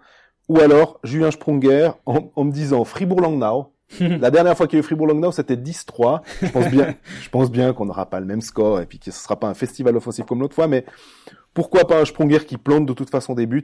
Ou 0.49 0.59
alors, 0.59 0.99
Julien 1.03 1.29
Sprunger, 1.29 1.91
en, 2.05 2.31
en 2.35 2.43
me 2.45 2.51
disant 2.51 2.85
Fribourg-Langnau, 2.85 3.73
la 3.99 4.31
dernière 4.31 4.55
fois 4.57 4.67
qu'il 4.67 4.77
y 4.77 4.79
a 4.79 4.81
eu 4.81 4.83
Fribourg-Langnau, 4.83 5.31
c'était 5.31 5.55
10-3. 5.55 6.21
Je 6.41 6.51
pense 6.51 6.69
bien, 6.69 6.95
je 7.21 7.29
pense 7.29 7.51
bien 7.51 7.73
qu'on 7.73 7.85
n'aura 7.85 8.09
pas 8.09 8.19
le 8.19 8.25
même 8.25 8.41
score 8.41 8.81
et 8.81 8.85
puis 8.85 8.99
que 8.99 9.11
ce 9.11 9.23
sera 9.23 9.39
pas 9.39 9.47
un 9.47 9.53
festival 9.53 9.95
offensif 9.95 10.25
comme 10.25 10.39
l'autre 10.39 10.55
fois, 10.55 10.67
mais 10.67 10.85
pourquoi 11.53 11.87
pas 11.87 12.01
un 12.01 12.05
Sprunger 12.05 12.39
qui 12.45 12.57
plante 12.57 12.85
de 12.85 12.93
toute 12.93 13.09
façon 13.09 13.33
des 13.33 13.45
buts, 13.45 13.63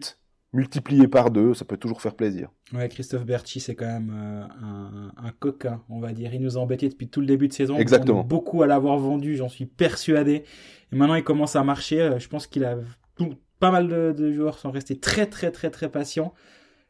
multiplié 0.53 1.07
par 1.07 1.31
deux, 1.31 1.53
ça 1.53 1.65
peut 1.65 1.77
toujours 1.77 2.01
faire 2.01 2.15
plaisir. 2.15 2.49
Ouais, 2.73 2.87
Christophe 2.87 3.25
Berti, 3.25 3.59
c'est 3.59 3.75
quand 3.75 3.85
même 3.85 4.11
euh, 4.15 4.43
un, 4.61 5.11
un, 5.27 5.31
coquin, 5.31 5.81
on 5.89 5.99
va 5.99 6.13
dire. 6.13 6.33
Il 6.33 6.41
nous 6.41 6.57
a 6.57 6.61
embêtés 6.61 6.89
depuis 6.89 7.07
tout 7.07 7.21
le 7.21 7.27
début 7.27 7.47
de 7.47 7.53
saison. 7.53 7.77
Exactement. 7.77 8.23
Beaucoup 8.23 8.63
à 8.63 8.67
l'avoir 8.67 8.97
vendu, 8.97 9.35
j'en 9.35 9.49
suis 9.49 9.65
persuadé. 9.65 10.43
Et 10.91 10.95
maintenant, 10.95 11.15
il 11.15 11.23
commence 11.23 11.55
à 11.55 11.63
marcher. 11.63 12.01
Euh, 12.01 12.19
je 12.19 12.29
pense 12.29 12.47
qu'il 12.47 12.63
a 12.65 12.77
pas 13.59 13.71
mal 13.71 13.87
de, 13.87 14.13
de 14.15 14.31
joueurs 14.31 14.59
sont 14.59 14.71
restés 14.71 14.99
très, 14.99 15.25
très, 15.25 15.51
très, 15.51 15.69
très 15.69 15.89
patients. 15.89 16.33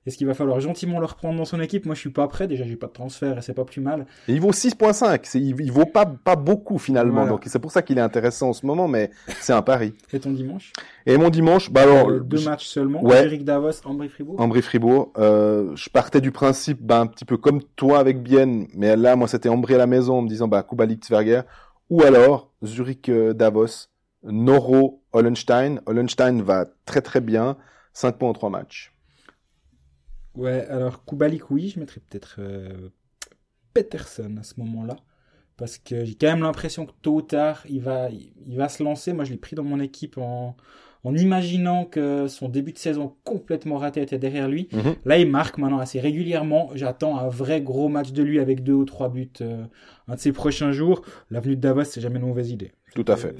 Est-ce 0.05 0.17
qu'il 0.17 0.27
va 0.27 0.33
falloir 0.33 0.59
gentiment 0.59 0.99
le 0.99 1.05
reprendre 1.05 1.37
dans 1.37 1.45
son 1.45 1.61
équipe? 1.61 1.85
Moi, 1.85 1.95
je 1.95 2.01
suis 2.01 2.09
pas 2.09 2.27
prêt. 2.27 2.47
Déjà, 2.47 2.65
j'ai 2.65 2.75
pas 2.75 2.87
de 2.87 2.91
transfert 2.91 3.37
et 3.37 3.41
c'est 3.41 3.53
pas 3.53 3.63
plus 3.63 3.79
mal. 3.79 4.05
Et 4.27 4.33
il 4.33 4.41
vaut 4.41 4.51
6.5. 4.51 5.37
Il, 5.37 5.61
il 5.61 5.71
vaut 5.71 5.85
pas, 5.85 6.05
pas 6.05 6.35
beaucoup 6.35 6.77
finalement. 6.77 7.25
Donc, 7.25 7.43
c'est 7.45 7.59
pour 7.59 7.71
ça 7.71 7.81
qu'il 7.81 7.97
est 7.97 8.01
intéressant 8.01 8.49
en 8.49 8.53
ce 8.53 8.65
moment, 8.65 8.89
mais 8.89 9.11
c'est 9.39 9.53
un 9.53 9.61
pari. 9.61 9.93
Et 10.11 10.19
ton 10.19 10.31
dimanche? 10.31 10.73
Et 11.05 11.17
mon 11.17 11.29
dimanche, 11.29 11.71
bah 11.71 11.83
alors. 11.83 12.09
Euh, 12.09 12.19
deux 12.19 12.43
matchs 12.43 12.67
seulement. 12.67 13.03
Ouais. 13.03 13.23
Eric 13.23 13.45
Davos, 13.45 13.71
Ambry 13.85 14.09
Fribourg. 14.09 14.39
Ambry 14.39 14.61
Fribourg. 14.61 15.11
Euh, 15.17 15.73
je 15.75 15.89
partais 15.89 16.21
du 16.21 16.31
principe, 16.31 16.81
bah, 16.81 16.99
un 16.99 17.07
petit 17.07 17.25
peu 17.25 17.37
comme 17.37 17.61
toi 17.75 17.99
avec 17.99 18.21
Bienne, 18.21 18.67
mais 18.73 18.95
là, 18.95 19.15
moi, 19.15 19.27
c'était 19.27 19.49
Ambry 19.49 19.75
à 19.75 19.77
la 19.77 19.87
maison 19.87 20.17
en 20.17 20.21
me 20.21 20.29
disant, 20.29 20.47
bah, 20.47 20.63
Kubalik 20.63 21.05
Zwerger. 21.05 21.41
Ou 21.89 22.03
alors, 22.03 22.51
Zurich 22.63 23.09
euh, 23.09 23.33
Davos, 23.33 23.87
Noro 24.23 25.01
Hollenstein. 25.13 25.79
Hollenstein 25.85 26.41
va 26.41 26.65
très 26.85 27.01
très 27.01 27.21
bien. 27.21 27.57
5 27.93 28.17
points 28.17 28.29
en 28.29 28.33
3 28.33 28.49
matchs. 28.49 28.92
Ouais, 30.35 30.65
alors 30.67 31.05
Kubalik, 31.05 31.51
oui, 31.51 31.69
je 31.69 31.79
mettrais 31.79 32.01
peut-être 32.07 32.37
euh, 32.39 32.89
Peterson 33.73 34.35
à 34.39 34.43
ce 34.43 34.53
moment-là. 34.57 34.95
Parce 35.57 35.77
que 35.77 36.03
j'ai 36.03 36.15
quand 36.15 36.27
même 36.27 36.41
l'impression 36.41 36.85
que 36.87 36.91
tôt 37.03 37.15
ou 37.17 37.21
tard, 37.21 37.63
il 37.69 37.81
va, 37.81 38.09
il 38.09 38.57
va 38.57 38.69
se 38.69 38.81
lancer. 38.81 39.13
Moi, 39.13 39.23
je 39.23 39.31
l'ai 39.31 39.37
pris 39.37 39.55
dans 39.55 39.63
mon 39.63 39.79
équipe 39.79 40.17
en, 40.17 40.57
en 41.03 41.15
imaginant 41.15 41.85
que 41.85 42.27
son 42.27 42.49
début 42.49 42.73
de 42.73 42.79
saison 42.79 43.15
complètement 43.23 43.77
raté 43.77 44.01
était 44.01 44.17
derrière 44.17 44.47
lui. 44.47 44.67
-hmm. 44.71 44.95
Là, 45.05 45.19
il 45.19 45.29
marque 45.29 45.59
maintenant 45.59 45.77
assez 45.77 45.99
régulièrement. 45.99 46.71
J'attends 46.73 47.19
un 47.19 47.29
vrai 47.29 47.61
gros 47.61 47.87
match 47.87 48.11
de 48.13 48.23
lui 48.23 48.39
avec 48.39 48.63
deux 48.63 48.73
ou 48.73 48.85
trois 48.85 49.09
buts 49.09 49.29
euh, 49.41 49.65
un 50.07 50.15
de 50.15 50.19
ces 50.19 50.31
prochains 50.31 50.71
jours. 50.71 51.03
L'avenue 51.29 51.55
de 51.55 51.61
Davos, 51.61 51.83
c'est 51.83 52.01
jamais 52.01 52.19
une 52.19 52.25
mauvaise 52.25 52.49
idée. 52.49 52.71
Tout 52.95 53.05
à 53.07 53.15
fait. 53.15 53.35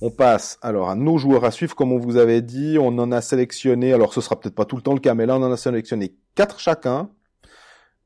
On 0.00 0.10
passe 0.10 0.58
alors 0.62 0.90
à 0.90 0.94
nos 0.94 1.18
joueurs 1.18 1.44
à 1.44 1.50
suivre, 1.50 1.74
comme 1.74 1.90
on 1.92 1.98
vous 1.98 2.16
avait 2.18 2.40
dit, 2.42 2.76
on 2.80 2.96
en 2.98 3.10
a 3.10 3.20
sélectionné, 3.20 3.92
alors 3.92 4.12
ce 4.14 4.20
sera 4.20 4.38
peut-être 4.38 4.54
pas 4.54 4.64
tout 4.64 4.76
le 4.76 4.82
temps 4.82 4.94
le 4.94 5.00
cas, 5.00 5.14
mais 5.14 5.26
là 5.26 5.36
on 5.36 5.42
en 5.42 5.50
a 5.50 5.56
sélectionné 5.56 6.14
quatre 6.36 6.60
chacun. 6.60 7.10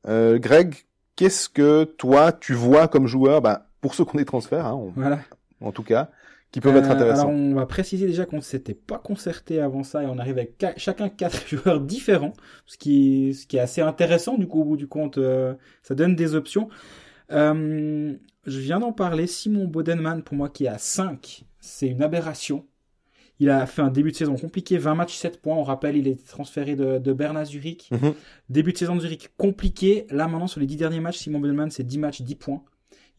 Euh, 0.07 0.39
Greg, 0.39 0.75
qu'est-ce 1.15 1.49
que 1.49 1.83
toi 1.83 2.31
tu 2.31 2.53
vois 2.53 2.87
comme 2.87 3.05
joueur, 3.07 3.41
bah, 3.41 3.67
pour 3.79 3.93
ceux 3.93 4.05
qu'on 4.05 4.17
est 4.17 4.25
transferts, 4.25 4.65
hein, 4.65 4.73
on, 4.73 4.91
Voilà. 4.95 5.19
en 5.61 5.71
tout 5.71 5.83
cas, 5.83 6.09
qui 6.51 6.61
peuvent 6.61 6.75
être 6.75 6.89
Euh, 6.89 6.93
intéressants. 6.93 7.27
Alors, 7.29 7.39
on 7.39 7.53
va 7.53 7.65
préciser 7.67 8.07
déjà 8.07 8.25
qu'on 8.25 8.37
ne 8.37 8.41
s'était 8.41 8.73
pas 8.73 8.97
concerté 8.97 9.59
avant 9.61 9.83
ça 9.83 10.01
et 10.03 10.07
on 10.07 10.17
arrive 10.17 10.37
avec 10.39 10.65
chacun 10.77 11.09
quatre 11.09 11.47
joueurs 11.47 11.79
différents, 11.79 12.33
ce 12.65 12.77
qui, 12.77 13.35
ce 13.35 13.45
qui 13.45 13.57
est 13.57 13.61
assez 13.61 13.81
intéressant 13.81 14.37
du 14.39 14.47
coup 14.47 14.61
au 14.61 14.65
bout 14.65 14.77
du 14.77 14.87
compte. 14.87 15.19
euh, 15.19 15.53
ça 15.83 15.93
donne 15.93 16.15
des 16.15 16.33
options. 16.33 16.69
Euh, 17.31 18.13
je 18.45 18.59
viens 18.59 18.79
d'en 18.79 18.91
parler. 18.93 19.27
Simon 19.27 19.65
Bodenman, 19.67 20.23
pour 20.23 20.35
moi, 20.35 20.49
qui 20.49 20.65
est 20.65 20.69
à 20.69 20.77
5, 20.77 21.45
c'est 21.63 21.87
une 21.87 22.01
aberration. 22.03 22.65
Il 23.39 23.49
a 23.49 23.65
fait 23.65 23.81
un 23.81 23.89
début 23.89 24.11
de 24.11 24.15
saison 24.15 24.35
compliqué, 24.35 24.77
20 24.77 24.95
matchs, 24.95 25.15
7 25.15 25.41
points. 25.41 25.55
On 25.55 25.63
rappelle, 25.63 25.97
il 25.97 26.07
est 26.07 26.27
transféré 26.27 26.75
de, 26.75 26.99
de 26.99 27.13
Berne 27.13 27.35
à 27.37 27.45
Zurich. 27.45 27.89
Mhm. 27.91 28.13
Début 28.49 28.73
de 28.73 28.77
saison 28.77 28.95
de 28.95 29.01
Zurich 29.01 29.29
compliqué. 29.37 30.05
Là, 30.11 30.27
maintenant, 30.27 30.47
sur 30.47 30.59
les 30.59 30.67
10 30.67 30.75
derniers 30.77 30.99
matchs, 30.99 31.17
Simon 31.17 31.39
Bodenman, 31.39 31.71
c'est 31.71 31.83
10 31.83 31.97
matchs, 31.97 32.21
10 32.21 32.35
points. 32.35 32.63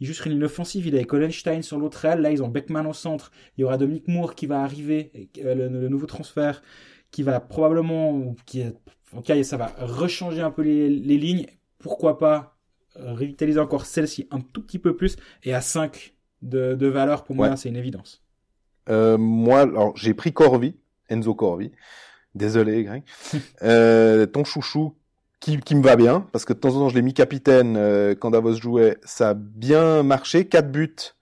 Il 0.01 0.07
joue 0.07 0.13
sur 0.13 0.27
une 0.27 0.35
ligne 0.35 0.45
offensive, 0.45 0.87
il 0.87 0.95
est 0.95 0.99
avec 0.99 1.13
Hollenstein 1.13 1.63
sur 1.63 1.79
l'autre 1.79 2.05
aile. 2.05 2.21
Là, 2.21 2.31
ils 2.31 2.43
ont 2.43 2.49
Beckman 2.49 2.87
au 2.87 2.93
centre. 2.93 3.31
Il 3.57 3.63
y 3.63 3.65
aura 3.65 3.77
Dominique 3.77 4.09
Moore 4.09 4.35
qui 4.35 4.47
va 4.47 4.63
arriver, 4.63 5.11
euh, 5.45 5.55
le, 5.55 5.69
le 5.69 5.89
nouveau 5.89 6.07
transfert, 6.07 6.63
qui 7.11 7.23
va 7.23 7.41
probablement, 7.41 8.35
qui 8.47 8.63
en 9.13 9.19
tout 9.19 9.23
cas, 9.23 9.41
ça 9.45 9.57
va 9.57 9.67
rechanger 9.79 10.41
un 10.43 10.51
peu 10.51 10.63
les, 10.63 10.89
les 10.91 11.17
lignes. 11.19 11.47
Pourquoi 11.79 12.19
pas 12.19 12.57
euh, 12.99 13.13
revitaliser 13.15 13.61
encore 13.61 13.85
celle-ci 13.87 14.27
un 14.31 14.41
tout 14.41 14.63
petit 14.63 14.79
peu 14.79 14.97
plus. 14.97 15.17
Et 15.45 15.55
à 15.55 15.61
5 15.61 16.15
de, 16.43 16.75
de 16.75 16.87
valeur, 16.87 17.23
pour 17.25 17.35
moi, 17.37 17.51
Ouais. 17.51 17.57
c'est 17.57 17.69
une 17.69 17.77
évidence. 17.77 18.24
Euh, 18.89 19.17
moi, 19.19 19.61
alors 19.61 19.97
j'ai 19.97 20.15
pris 20.15 20.33
Corvi, 20.33 20.77
Enzo 21.09 21.35
Corvi. 21.35 21.73
Désolé, 22.35 22.85
Greg. 22.85 23.05
euh, 23.63 24.27
ton 24.27 24.45
chouchou 24.45 24.95
qui, 25.41 25.59
qui 25.59 25.75
me 25.75 25.83
va 25.83 25.97
bien 25.97 26.27
parce 26.33 26.45
que 26.45 26.53
de 26.53 26.59
temps 26.59 26.71
en 26.71 26.81
temps 26.81 26.89
je 26.89 26.95
l'ai 26.95 27.03
mis 27.03 27.15
capitaine 27.15 27.77
euh, 27.77 28.15
quand 28.15 28.31
Davos 28.31 28.55
jouait. 28.55 28.99
Ça 29.05 29.31
a 29.31 29.35
bien 29.35 30.03
marché, 30.03 30.47
quatre 30.47 30.71
buts 30.71 31.15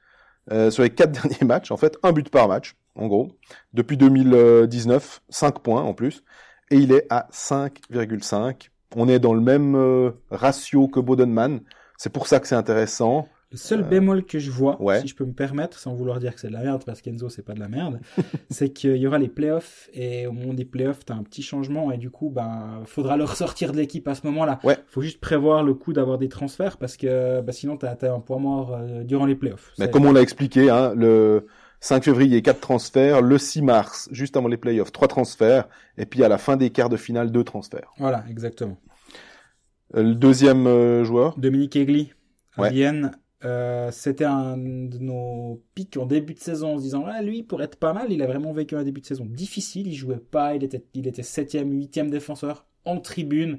euh, 0.50 0.70
sur 0.70 0.82
les 0.82 0.90
quatre 0.90 1.12
derniers 1.22 1.44
matchs. 1.44 1.70
En 1.70 1.76
fait, 1.76 1.98
un 2.02 2.12
but 2.12 2.28
par 2.30 2.48
match, 2.48 2.76
en 2.94 3.06
gros, 3.06 3.32
depuis 3.74 3.96
2019, 3.96 5.22
5 5.28 5.58
points 5.60 5.82
en 5.82 5.94
plus, 5.94 6.22
et 6.70 6.76
il 6.76 6.92
est 6.92 7.06
à 7.10 7.28
5,5. 7.32 8.68
On 8.96 9.08
est 9.08 9.18
dans 9.18 9.34
le 9.34 9.40
même 9.40 9.74
euh, 9.74 10.10
ratio 10.30 10.88
que 10.88 11.00
Bodenman. 11.00 11.60
C'est 11.96 12.12
pour 12.12 12.26
ça 12.26 12.40
que 12.40 12.46
c'est 12.46 12.54
intéressant. 12.54 13.28
Le 13.52 13.58
seul 13.58 13.80
Euh, 13.80 13.84
bémol 13.84 14.24
que 14.24 14.38
je 14.38 14.50
vois, 14.50 14.80
ouais. 14.82 15.00
si 15.02 15.08
je 15.08 15.14
peux 15.14 15.24
me 15.26 15.32
permettre, 15.34 15.78
sans 15.78 15.94
vouloir 15.94 16.18
dire 16.18 16.34
que 16.34 16.40
c'est 16.40 16.48
de 16.48 16.52
la 16.54 16.62
merde, 16.62 16.82
parce 16.86 17.02
qu'Enzo, 17.02 17.28
c'est 17.28 17.42
pas 17.44 17.52
de 17.52 17.60
la 17.60 17.68
merde, 17.68 18.00
c'est 18.50 18.70
qu'il 18.72 18.96
y 18.96 19.06
aura 19.06 19.18
les 19.18 19.28
playoffs, 19.28 19.90
et 19.92 20.26
au 20.26 20.32
moment 20.32 20.54
des 20.54 20.64
playoffs, 20.64 21.04
t'as 21.04 21.14
un 21.14 21.22
petit 21.22 21.42
changement, 21.42 21.92
et 21.92 21.98
du 21.98 22.10
coup, 22.10 22.30
ben, 22.30 22.82
faudra 22.86 23.16
le 23.16 23.24
ressortir 23.24 23.72
de 23.72 23.76
l'équipe 23.76 24.08
à 24.08 24.14
ce 24.14 24.26
moment-là. 24.26 24.58
Ouais. 24.64 24.78
Faut 24.86 25.02
juste 25.02 25.20
prévoir 25.20 25.62
le 25.62 25.74
coup 25.74 25.92
d'avoir 25.92 26.16
des 26.18 26.28
transferts, 26.28 26.78
parce 26.78 26.96
que 26.96 27.40
bah, 27.42 27.52
sinon, 27.52 27.76
t'as 27.76 27.94
as 28.00 28.10
un 28.12 28.20
point 28.20 28.38
mort 28.38 28.74
euh, 28.74 29.04
durant 29.04 29.26
les 29.26 29.34
playoffs. 29.36 29.72
Mais 29.78 29.90
comme 29.90 30.06
on 30.06 30.12
l'a 30.12 30.22
expliqué, 30.22 30.70
hein, 30.70 30.94
le 30.96 31.46
5 31.80 32.04
février, 32.04 32.40
4 32.42 32.60
transferts. 32.60 33.20
Le 33.22 33.36
6 33.38 33.60
mars, 33.60 34.08
juste 34.12 34.36
avant 34.36 34.48
les 34.48 34.56
playoffs, 34.56 34.92
3 34.92 35.08
transferts. 35.08 35.68
Et 35.98 36.06
puis 36.06 36.22
à 36.24 36.28
la 36.28 36.38
fin 36.38 36.56
des 36.56 36.70
quarts 36.70 36.88
de 36.88 36.96
finale, 36.96 37.30
2 37.32 37.42
transferts. 37.44 37.90
Voilà, 37.98 38.24
exactement. 38.30 38.78
Euh, 39.96 40.02
Le 40.02 40.14
deuxième 40.14 41.02
joueur, 41.04 41.36
Dominique 41.38 41.76
Egli, 41.76 42.12
à 42.56 42.62
Ouais. 42.62 42.70
Vienne. 42.70 43.12
Euh, 43.44 43.90
c'était 43.90 44.24
un 44.24 44.56
de 44.56 44.98
nos 44.98 45.60
pics 45.74 45.96
en 45.96 46.06
début 46.06 46.34
de 46.34 46.38
saison 46.38 46.74
en 46.74 46.78
se 46.78 46.82
disant 46.84 47.04
ah, 47.08 47.22
lui 47.22 47.42
pour 47.42 47.60
être 47.60 47.74
pas 47.76 47.92
mal 47.92 48.12
il 48.12 48.22
a 48.22 48.26
vraiment 48.28 48.52
vécu 48.52 48.76
un 48.76 48.84
début 48.84 49.00
de 49.00 49.06
saison 49.06 49.24
difficile 49.26 49.88
il 49.88 49.94
jouait 49.94 50.18
pas 50.20 50.54
il 50.54 50.62
était 50.62 50.84
il 50.94 51.08
était 51.08 51.24
septième 51.24 51.72
huitième 51.72 52.08
défenseur 52.08 52.66
en 52.84 53.00
tribune 53.00 53.58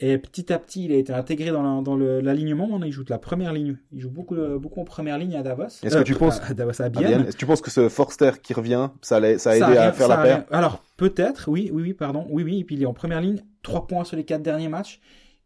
et 0.00 0.18
petit 0.18 0.52
à 0.52 0.58
petit 0.58 0.86
il 0.86 0.92
a 0.92 0.96
été 0.96 1.12
intégré 1.12 1.50
dans 1.52 1.62
la- 1.62 1.82
dans 1.82 1.94
le- 1.94 2.20
l'alignement 2.20 2.66
maintenant 2.66 2.84
il 2.86 2.90
joue 2.90 3.04
de 3.04 3.10
la 3.10 3.18
première 3.20 3.52
ligne 3.52 3.76
il 3.92 4.00
joue 4.00 4.10
beaucoup 4.10 4.34
euh, 4.34 4.58
beaucoup 4.58 4.80
en 4.80 4.84
première 4.84 5.18
ligne 5.18 5.36
à 5.36 5.42
Davos 5.44 5.66
Est-ce 5.84 5.96
que 5.98 6.02
tu 6.02 6.14
penses- 6.16 6.40
à 6.42 6.52
Davos 6.52 6.82
à 6.82 6.86
à 6.86 6.88
Bienne. 6.88 7.06
Bienne, 7.06 7.20
est-ce 7.22 7.34
que 7.36 7.38
tu 7.38 7.46
penses 7.46 7.60
que 7.60 7.70
ce 7.70 7.88
Forster 7.88 8.32
qui 8.42 8.54
revient, 8.54 8.88
ça, 9.02 9.20
l'a- 9.20 9.38
ça 9.38 9.50
a 9.50 9.58
Ça 9.60 9.68
aidé 9.70 9.78
à 9.78 9.92
faire 9.92 10.08
la 10.08 10.16
paire 10.16 10.44
Alors, 10.50 10.82
peut-être, 10.96 11.48
oui, 11.48 11.70
oui, 11.72 11.82
oui, 11.82 11.92
pardon. 11.94 12.26
Oui, 12.28 12.42
oui, 12.42 12.58
et 12.60 12.64
puis 12.64 12.74
il 12.74 12.82
est 12.82 12.86
en 12.86 12.92
première 12.94 13.20
ligne. 13.20 13.40
3 13.62 13.86
points 13.86 14.02
sur 14.02 14.16
les 14.16 14.24
4 14.24 14.42
derniers 14.42 14.66
matchs. 14.68 15.00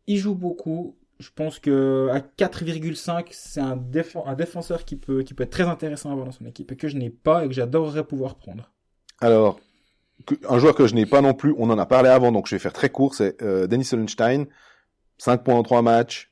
Il 0.06 0.16
joue 0.16 0.34
beaucoup. 0.34 0.96
Je 1.18 1.30
pense 1.34 1.58
que 1.58 2.08
à 2.12 2.20
4,5, 2.20 3.28
c'est 3.30 3.60
un, 3.60 3.76
défen- 3.76 4.26
un 4.26 4.34
défenseur 4.34 4.84
qui 4.84 4.96
peut, 4.96 5.20
être 5.20 5.50
très 5.50 5.64
intéressant 5.64 6.10
à 6.10 6.12
avoir 6.12 6.26
dans 6.26 6.32
son 6.32 6.44
équipe 6.44 6.70
et 6.72 6.76
que 6.76 6.88
je 6.88 6.96
n'ai 6.96 7.10
pas 7.10 7.44
et 7.44 7.48
que 7.48 7.54
j'adorerais 7.54 8.04
pouvoir 8.04 8.34
prendre. 8.34 8.70
Alors, 9.20 9.58
un 10.48 10.58
joueur 10.58 10.74
que 10.74 10.86
je 10.86 10.94
n'ai 10.94 11.06
pas 11.06 11.22
non 11.22 11.32
plus, 11.32 11.54
on 11.56 11.70
en 11.70 11.78
a 11.78 11.86
parlé 11.86 12.10
avant, 12.10 12.32
donc 12.32 12.46
je 12.48 12.54
vais 12.54 12.58
faire 12.58 12.74
très 12.74 12.90
court, 12.90 13.14
c'est 13.14 13.40
euh, 13.42 13.66
Dennis 13.66 13.88
Hollenstein. 13.92 14.46
5 15.18 15.44
points 15.44 15.54
en 15.54 15.62
3 15.62 15.80
matchs, 15.80 16.30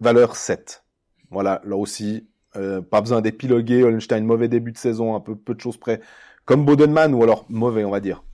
valeur 0.00 0.34
7. 0.34 0.84
Voilà, 1.30 1.60
là 1.64 1.76
aussi, 1.76 2.28
euh, 2.56 2.80
pas 2.80 3.00
besoin 3.00 3.20
d'épiloguer. 3.20 3.84
Hollenstein, 3.84 4.24
mauvais 4.24 4.48
début 4.48 4.72
de 4.72 4.78
saison, 4.78 5.14
un 5.14 5.20
peu, 5.20 5.36
peu 5.36 5.54
de 5.54 5.60
choses 5.60 5.76
près. 5.76 6.00
Comme 6.44 6.64
Bodenman, 6.64 7.14
ou 7.14 7.22
alors 7.22 7.46
mauvais, 7.48 7.84
on 7.84 7.90
va 7.90 8.00
dire. 8.00 8.24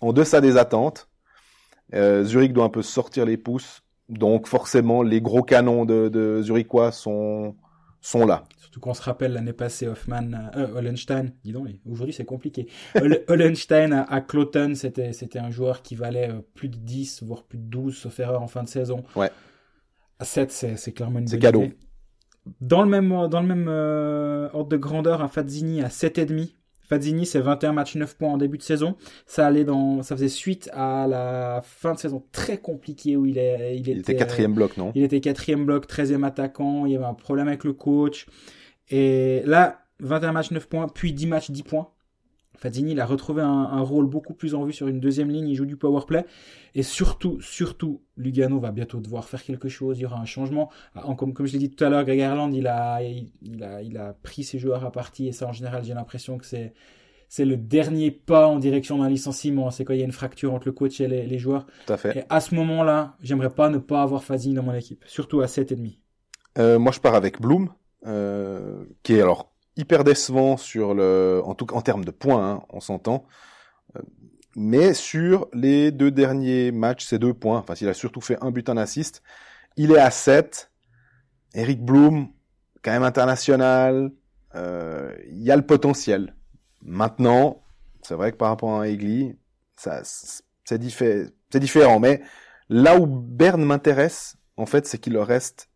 En 0.00 0.12
deçà 0.12 0.40
des 0.40 0.56
attentes. 0.56 1.08
Euh, 1.94 2.24
Zurich 2.24 2.52
doit 2.52 2.64
un 2.64 2.68
peu 2.70 2.82
sortir 2.82 3.24
les 3.24 3.36
pouces. 3.36 3.82
Donc 4.08 4.46
forcément, 4.46 5.02
les 5.02 5.20
gros 5.20 5.42
canons 5.42 5.84
de, 5.84 6.08
de 6.08 6.40
Zurichois 6.42 6.92
sont, 6.92 7.56
sont 8.00 8.24
là. 8.26 8.44
Surtout 8.56 8.78
qu'on 8.80 8.94
se 8.94 9.02
rappelle 9.02 9.32
l'année 9.32 9.52
passée, 9.52 9.88
Hoffman, 9.88 10.30
euh, 10.56 10.68
Hollenstein, 10.76 11.32
dis 11.44 11.52
donc, 11.52 11.68
aujourd'hui 11.90 12.12
c'est 12.14 12.24
compliqué. 12.24 12.68
Hol- 12.94 13.24
Hollenstein 13.28 13.92
à, 13.92 14.02
à 14.02 14.20
Cloton, 14.20 14.74
c'était, 14.74 15.12
c'était 15.12 15.38
un 15.40 15.50
joueur 15.50 15.82
qui 15.82 15.96
valait 15.96 16.30
euh, 16.30 16.40
plus 16.54 16.68
de 16.68 16.76
10, 16.76 17.22
voire 17.24 17.42
plus 17.44 17.58
de 17.58 17.64
12, 17.64 17.96
sauf 17.96 18.20
erreur 18.20 18.42
en 18.42 18.46
fin 18.48 18.62
de 18.62 18.68
saison. 18.68 19.02
Ouais. 19.16 19.30
À 20.18 20.24
7, 20.24 20.52
c'est, 20.52 20.76
c'est 20.76 20.92
clairement 20.92 21.18
une 21.18 21.26
C'est 21.26 21.38
cadeau. 21.38 21.62
idée. 21.64 21.76
Dans 22.60 22.82
le 22.82 22.88
même, 22.88 23.08
dans 23.28 23.40
le 23.40 23.46
même 23.48 23.66
euh, 23.68 24.48
ordre 24.52 24.68
de 24.68 24.76
grandeur, 24.76 25.20
un 25.20 25.28
Fazzini 25.28 25.82
à 25.82 25.88
7,5. 25.88 26.54
Fazzini, 26.88 27.26
c'est 27.26 27.40
21 27.40 27.72
matchs, 27.72 27.96
9 27.96 28.16
points 28.16 28.32
en 28.32 28.38
début 28.38 28.58
de 28.58 28.62
saison. 28.62 28.96
Ça 29.26 29.46
allait 29.46 29.64
dans, 29.64 30.02
ça 30.02 30.14
faisait 30.16 30.28
suite 30.28 30.70
à 30.72 31.06
la 31.08 31.60
fin 31.64 31.94
de 31.94 31.98
saison 31.98 32.22
très 32.32 32.58
compliquée 32.58 33.16
où 33.16 33.26
il 33.26 33.38
est, 33.38 33.76
il, 33.76 33.88
Il 33.88 33.98
était 33.98 34.16
quatrième 34.16 34.54
bloc, 34.54 34.76
non? 34.76 34.92
il 34.94 35.02
était 35.02 35.20
quatrième 35.20 35.64
bloc, 35.64 35.86
13e 35.86 36.24
attaquant, 36.24 36.86
il 36.86 36.92
y 36.92 36.96
avait 36.96 37.04
un 37.04 37.14
problème 37.14 37.48
avec 37.48 37.64
le 37.64 37.72
coach. 37.72 38.26
Et 38.90 39.42
là, 39.46 39.82
21 40.00 40.32
matchs, 40.32 40.50
9 40.50 40.68
points, 40.68 40.88
puis 40.88 41.12
10 41.12 41.26
matchs, 41.26 41.50
10 41.50 41.62
points. 41.62 41.88
Fazzini, 42.56 42.92
il 42.92 43.00
a 43.00 43.06
retrouvé 43.06 43.42
un, 43.42 43.48
un 43.48 43.80
rôle 43.80 44.06
beaucoup 44.06 44.34
plus 44.34 44.54
en 44.54 44.64
vue 44.64 44.72
sur 44.72 44.88
une 44.88 45.00
deuxième 45.00 45.30
ligne, 45.30 45.48
il 45.48 45.54
joue 45.54 45.66
du 45.66 45.76
power 45.76 46.02
play. 46.06 46.24
Et 46.74 46.82
surtout, 46.82 47.40
surtout, 47.40 48.02
Lugano 48.16 48.58
va 48.58 48.70
bientôt 48.70 49.00
devoir 49.00 49.28
faire 49.28 49.42
quelque 49.42 49.68
chose, 49.68 49.98
il 49.98 50.02
y 50.02 50.06
aura 50.06 50.18
un 50.18 50.24
changement. 50.24 50.70
Ah, 50.94 51.04
comme, 51.16 51.32
comme 51.32 51.46
je 51.46 51.52
l'ai 51.52 51.58
dit 51.58 51.70
tout 51.70 51.84
à 51.84 51.88
l'heure, 51.88 52.04
Greg 52.04 52.20
Harland, 52.20 52.52
il 52.54 52.66
a, 52.66 53.02
il, 53.02 53.30
il 53.42 53.62
a, 53.62 53.82
il 53.82 53.96
a 53.96 54.14
pris 54.14 54.44
ses 54.44 54.58
joueurs 54.58 54.84
à 54.84 54.92
partie, 54.92 55.28
et 55.28 55.32
ça, 55.32 55.46
en 55.46 55.52
général, 55.52 55.84
j'ai 55.84 55.94
l'impression 55.94 56.38
que 56.38 56.46
c'est, 56.46 56.74
c'est 57.28 57.44
le 57.44 57.56
dernier 57.56 58.10
pas 58.10 58.46
en 58.46 58.58
direction 58.58 58.98
d'un 58.98 59.08
licenciement. 59.08 59.70
C'est 59.70 59.84
quand 59.84 59.94
il 59.94 59.98
y 60.00 60.02
a 60.02 60.06
une 60.06 60.12
fracture 60.12 60.54
entre 60.54 60.66
le 60.66 60.72
coach 60.72 61.00
et 61.00 61.08
les, 61.08 61.26
les 61.26 61.38
joueurs. 61.38 61.66
Tout 61.86 61.92
à 61.92 61.96
fait. 61.96 62.18
Et 62.18 62.22
à 62.28 62.40
ce 62.40 62.54
moment-là, 62.54 63.16
j'aimerais 63.22 63.50
pas 63.50 63.68
ne 63.68 63.78
pas 63.78 64.02
avoir 64.02 64.22
Fazzini 64.22 64.54
dans 64.54 64.62
mon 64.62 64.74
équipe, 64.74 65.04
surtout 65.06 65.40
à 65.40 65.46
7,5. 65.46 65.98
Euh, 66.58 66.78
moi, 66.78 66.92
je 66.92 67.00
pars 67.00 67.14
avec 67.14 67.40
Bloom, 67.40 67.70
euh, 68.06 68.84
qui 69.02 69.14
est 69.14 69.20
alors 69.20 69.52
hyper 69.76 70.04
décevant 70.04 70.56
sur 70.56 70.94
le, 70.94 71.42
en 71.44 71.54
tout 71.54 71.72
en 71.74 71.82
termes 71.82 72.04
de 72.04 72.10
points, 72.10 72.50
hein, 72.52 72.62
on 72.70 72.80
s'entend. 72.80 73.26
Euh, 73.96 74.02
Mais 74.56 74.94
sur 74.94 75.48
les 75.52 75.92
deux 75.92 76.10
derniers 76.10 76.72
matchs, 76.72 77.06
c'est 77.06 77.18
deux 77.18 77.34
points. 77.34 77.58
Enfin, 77.58 77.74
il 77.80 77.88
a 77.88 77.94
surtout 77.94 78.20
fait 78.20 78.38
un 78.42 78.50
but, 78.50 78.68
un 78.68 78.76
assist. 78.76 79.22
Il 79.76 79.92
est 79.92 79.98
à 79.98 80.10
7. 80.10 80.70
Eric 81.54 81.82
Bloom, 81.84 82.28
quand 82.82 82.92
même 82.92 83.02
international. 83.02 84.12
Euh, 84.54 85.14
Il 85.30 85.42
y 85.42 85.50
a 85.50 85.56
le 85.56 85.66
potentiel. 85.66 86.36
Maintenant, 86.82 87.62
c'est 88.02 88.14
vrai 88.14 88.32
que 88.32 88.36
par 88.36 88.48
rapport 88.50 88.80
à 88.80 88.88
Egli, 88.88 89.36
ça, 89.76 90.02
c'est 90.04 90.78
différent. 90.78 92.00
Mais 92.00 92.22
là 92.68 92.98
où 92.98 93.06
Berne 93.06 93.64
m'intéresse, 93.64 94.36
en 94.56 94.66
fait, 94.66 94.86
c'est 94.86 94.98
qu'il 94.98 95.14
leur 95.14 95.26
reste 95.26 95.68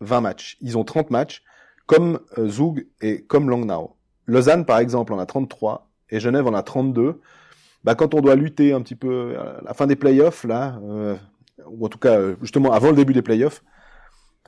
20 0.00 0.20
matchs. 0.20 0.56
Ils 0.60 0.76
ont 0.78 0.84
30 0.84 1.10
matchs, 1.10 1.42
comme 1.90 2.20
euh, 2.38 2.48
Zug 2.48 2.86
et 3.00 3.22
comme 3.22 3.50
Langnau. 3.50 3.96
Lausanne, 4.26 4.64
par 4.64 4.78
exemple, 4.78 5.12
en 5.12 5.18
a 5.18 5.26
33 5.26 5.90
et 6.10 6.20
Genève 6.20 6.46
en 6.46 6.54
a 6.54 6.62
32. 6.62 7.20
Bah, 7.82 7.96
quand 7.96 8.14
on 8.14 8.20
doit 8.20 8.36
lutter 8.36 8.72
un 8.72 8.80
petit 8.80 8.94
peu 8.94 9.36
à 9.36 9.60
la 9.64 9.74
fin 9.74 9.88
des 9.88 9.96
playoffs, 9.96 10.44
là, 10.44 10.78
euh, 10.84 11.16
ou 11.66 11.84
en 11.84 11.88
tout 11.88 11.98
cas, 11.98 12.16
euh, 12.16 12.36
justement, 12.42 12.70
avant 12.70 12.90
le 12.90 12.94
début 12.94 13.12
des 13.12 13.22
playoffs, 13.22 13.64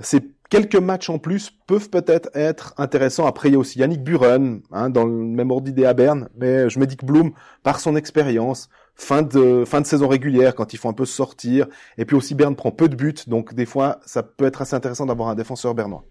ces 0.00 0.20
quelques 0.50 0.76
matchs 0.76 1.10
en 1.10 1.18
plus 1.18 1.50
peuvent 1.66 1.90
peut-être 1.90 2.30
être 2.34 2.74
intéressants. 2.78 3.26
Après, 3.26 3.48
il 3.48 3.52
y 3.52 3.56
a 3.56 3.58
aussi 3.58 3.80
Yannick 3.80 4.04
Buren, 4.04 4.60
hein, 4.70 4.88
dans 4.88 5.04
le 5.04 5.12
même 5.12 5.50
ordre 5.50 5.64
d'idée 5.64 5.84
à 5.84 5.94
Berne, 5.94 6.28
mais 6.36 6.70
je 6.70 6.78
me 6.78 6.86
dis 6.86 6.96
que 6.96 7.04
Bloom, 7.04 7.32
par 7.64 7.80
son 7.80 7.96
expérience, 7.96 8.68
fin 8.94 9.22
de, 9.22 9.64
fin 9.64 9.80
de 9.80 9.86
saison 9.86 10.06
régulière, 10.06 10.54
quand 10.54 10.74
il 10.74 10.76
faut 10.76 10.88
un 10.88 10.92
peu 10.92 11.06
sortir, 11.06 11.66
et 11.98 12.04
puis 12.04 12.14
aussi 12.14 12.36
Berne 12.36 12.54
prend 12.54 12.70
peu 12.70 12.88
de 12.88 12.94
buts, 12.94 13.14
donc 13.26 13.52
des 13.52 13.66
fois, 13.66 13.98
ça 14.06 14.22
peut 14.22 14.44
être 14.44 14.62
assez 14.62 14.76
intéressant 14.76 15.06
d'avoir 15.06 15.28
un 15.28 15.34
défenseur 15.34 15.74
bernois. 15.74 16.04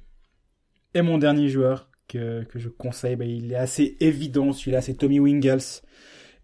Et 0.94 1.02
mon 1.02 1.18
dernier 1.18 1.50
joueur 1.50 1.90
que, 2.08 2.44
que 2.44 2.60
je 2.60 2.70
conseille, 2.70 3.16
bah, 3.16 3.26
il 3.26 3.54
est 3.54 3.56
assez 3.56 3.98
évident, 4.00 4.52
celui-là, 4.52 4.82
c'est 4.82 4.96
Tommy 4.96 5.20
Wingles. 5.20 5.82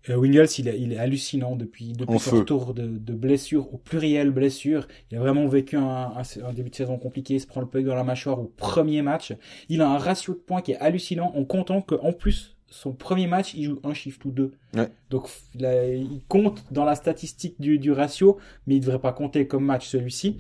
Euh, 0.09 0.15
Wingles, 0.15 0.47
il 0.57 0.67
est, 0.67 0.79
il 0.79 0.93
est 0.93 0.97
hallucinant 0.97 1.55
depuis, 1.55 1.93
depuis 1.93 2.19
son 2.19 2.37
retour 2.37 2.73
de, 2.73 2.87
de 2.87 3.13
blessure, 3.13 3.73
au 3.73 3.77
pluriel 3.77 4.31
blessure. 4.31 4.87
Il 5.11 5.17
a 5.17 5.19
vraiment 5.19 5.47
vécu 5.47 5.75
un, 5.75 6.13
un, 6.15 6.21
un 6.45 6.53
début 6.53 6.69
de 6.69 6.75
saison 6.75 6.97
compliqué, 6.97 7.35
il 7.35 7.41
se 7.41 7.47
prend 7.47 7.61
le 7.61 7.67
puck 7.67 7.83
dans 7.83 7.95
la 7.95 8.03
mâchoire 8.03 8.39
au 8.39 8.45
premier 8.45 9.01
match. 9.01 9.33
Il 9.69 9.81
a 9.81 9.89
un 9.89 9.97
ratio 9.97 10.33
de 10.33 10.39
points 10.39 10.61
qui 10.61 10.71
est 10.71 10.77
hallucinant 10.77 11.33
en 11.35 11.43
comptant 11.43 11.81
qu'en 11.81 12.13
plus, 12.13 12.57
son 12.69 12.91
premier 12.91 13.27
match, 13.27 13.53
il 13.53 13.63
joue 13.63 13.79
un 13.83 13.93
shift 13.93 14.23
ou 14.25 14.31
deux. 14.31 14.53
Ouais. 14.73 14.89
Donc 15.09 15.29
il, 15.55 16.21
compte 16.27 16.63
dans 16.71 16.83
la 16.83 16.95
statistique 16.95 17.59
du, 17.59 17.79
du 17.79 17.91
ratio, 17.91 18.37
mais 18.65 18.75
il 18.75 18.81
devrait 18.81 18.99
pas 18.99 19.13
compter 19.13 19.47
comme 19.47 19.65
match 19.65 19.87
celui-ci. 19.87 20.37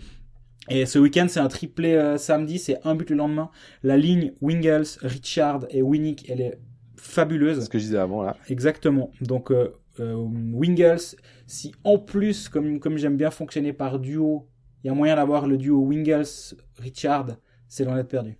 Et 0.69 0.85
ce 0.85 0.99
week-end, 0.99 1.27
c'est 1.29 1.39
un 1.39 1.47
triplé 1.47 1.93
euh, 1.93 2.17
samedi, 2.17 2.59
c'est 2.59 2.77
un 2.83 2.95
but 2.95 3.09
le 3.09 3.15
lendemain. 3.15 3.49
La 3.83 3.97
ligne 3.97 4.33
Wingles, 4.41 4.85
Richard 5.01 5.65
et 5.69 5.81
Winnick, 5.81 6.29
elle 6.29 6.41
est 6.41 6.59
fabuleuse. 6.97 7.63
ce 7.63 7.69
que 7.69 7.79
je 7.79 7.85
disais 7.85 7.97
avant, 7.97 8.21
là. 8.23 8.35
Exactement. 8.49 9.11
Donc 9.21 9.51
euh, 9.51 9.73
euh, 9.99 10.13
Wingles, 10.15 11.15
si 11.45 11.73
en 11.83 11.97
plus, 11.99 12.49
comme, 12.49 12.79
comme 12.79 12.97
j'aime 12.97 13.15
bien 13.17 13.31
fonctionner 13.31 13.71
par 13.73 13.99
duo, 13.99 14.47
il 14.83 14.87
y 14.87 14.89
a 14.89 14.93
moyen 14.93 15.15
d'avoir 15.15 15.47
le 15.47 15.57
duo 15.57 15.79
Wingles-Richard, 15.79 17.37
c'est 17.67 17.83
loin 17.85 17.95
d'être 17.95 18.09
perdu. 18.09 18.37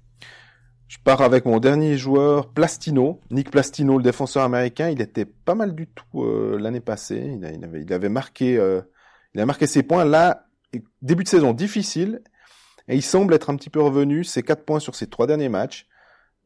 Je 0.87 0.97
pars 1.03 1.21
avec 1.21 1.45
mon 1.45 1.59
dernier 1.59 1.97
joueur, 1.97 2.53
Plastino, 2.53 3.19
Nick 3.29 3.51
Plastino, 3.51 3.97
le 3.97 4.03
défenseur 4.03 4.43
américain. 4.43 4.89
Il 4.89 5.01
était 5.01 5.25
pas 5.25 5.55
mal 5.55 5.75
du 5.75 5.87
tout 5.87 6.23
euh, 6.23 6.57
l'année 6.59 6.79
passée. 6.79 7.33
Il, 7.37 7.43
a- 7.45 7.51
il 7.51 7.63
avait, 7.63 7.81
il 7.81 7.91
avait 7.93 8.07
marqué, 8.09 8.53
il 9.33 9.41
a 9.41 9.45
marqué 9.45 9.67
ses 9.67 9.83
points. 9.83 10.05
Là, 10.05 10.46
début 11.01 11.23
de 11.23 11.29
saison 11.29 11.53
difficile, 11.53 12.21
et 12.87 12.95
il 12.95 13.01
semble 13.01 13.33
être 13.33 13.49
un 13.49 13.55
petit 13.55 13.69
peu 13.69 13.81
revenu. 13.81 14.23
C'est 14.23 14.43
quatre 14.43 14.63
points 14.65 14.79
sur 14.79 14.95
ses 14.95 15.07
trois 15.07 15.27
derniers 15.27 15.49
matchs. 15.49 15.87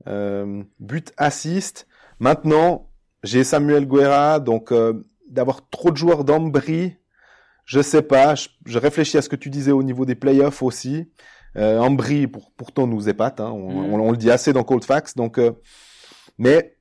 Euh, 0.08 0.64
but, 0.80 1.14
assist. 1.18 1.88
Maintenant, 2.20 2.90
j'ai 3.24 3.44
Samuel 3.44 3.88
Guerra, 3.88 4.40
donc 4.40 4.72
euh, 4.72 5.06
d'avoir 5.30 5.70
trop 5.70 5.92
de 5.92 5.98
joueurs 5.98 6.24
d'Ambry, 6.24 6.98
je 7.66 7.82
sais 7.82 8.02
pas. 8.02 8.36
Je, 8.36 8.48
je 8.66 8.80
réfléchis 8.80 9.18
à 9.18 9.22
ce 9.22 9.30
que 9.30 9.36
tu 9.36 9.50
disais 9.50 9.72
au 9.72 9.84
niveau 9.84 10.06
des 10.06 10.16
playoffs 10.16 10.64
aussi. 10.64 11.12
Euh, 11.58 11.80
Ambry, 11.80 12.28
pour, 12.28 12.52
pourtant, 12.54 12.88
nous 12.88 13.10
épate. 13.10 13.40
Hein, 13.40 13.52
on, 13.52 13.72
Mm. 13.72 13.94
on- 13.94 14.00
on 14.08 14.12
le 14.12 14.18
dit 14.18 14.32
assez 14.32 14.54
dans 14.54 14.64
Cold 14.64 14.84
Facts. 14.84 15.16
Donc, 15.18 15.38
euh, 15.38 15.52
mais 16.38 16.78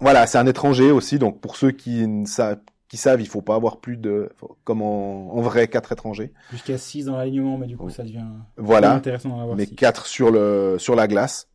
voilà, 0.00 0.26
c'est 0.26 0.38
un 0.38 0.46
étranger 0.46 0.90
aussi. 0.90 1.18
Donc, 1.18 1.40
pour 1.40 1.56
ceux 1.56 1.70
qui, 1.70 2.06
ne 2.06 2.26
savent, 2.26 2.60
qui 2.88 2.96
savent, 2.96 3.20
il 3.20 3.26
faut 3.26 3.42
pas 3.42 3.54
avoir 3.54 3.80
plus 3.80 3.96
de, 3.96 4.30
comme 4.64 4.82
en, 4.82 5.34
en 5.34 5.40
vrai, 5.40 5.68
quatre 5.68 5.92
étrangers. 5.92 6.32
Jusqu'à 6.52 6.78
6 6.78 7.06
dans 7.06 7.16
l'alignement, 7.16 7.58
mais 7.58 7.66
du 7.66 7.76
coup, 7.76 7.90
ça 7.90 8.04
devient 8.04 8.26
Voilà, 8.56 8.92
intéressant 8.92 9.30
d'en 9.30 9.40
avoir 9.40 9.56
mais 9.56 9.66
six. 9.66 9.74
quatre 9.74 10.06
sur 10.06 10.30
le 10.30 10.76
sur 10.78 10.94
la 10.94 11.08
glace. 11.08 11.48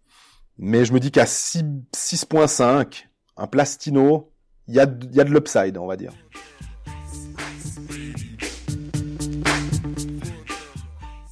Mais 0.57 0.85
je 0.85 0.93
me 0.93 0.99
dis 0.99 1.11
qu'à 1.11 1.23
6.5, 1.23 3.05
un 3.37 3.47
plastino, 3.47 4.31
il 4.67 4.75
y 4.75 4.79
a, 4.79 4.85
y 5.11 5.19
a 5.19 5.23
de 5.23 5.31
l'upside, 5.31 5.77
on 5.77 5.87
va 5.87 5.95
dire. 5.95 6.13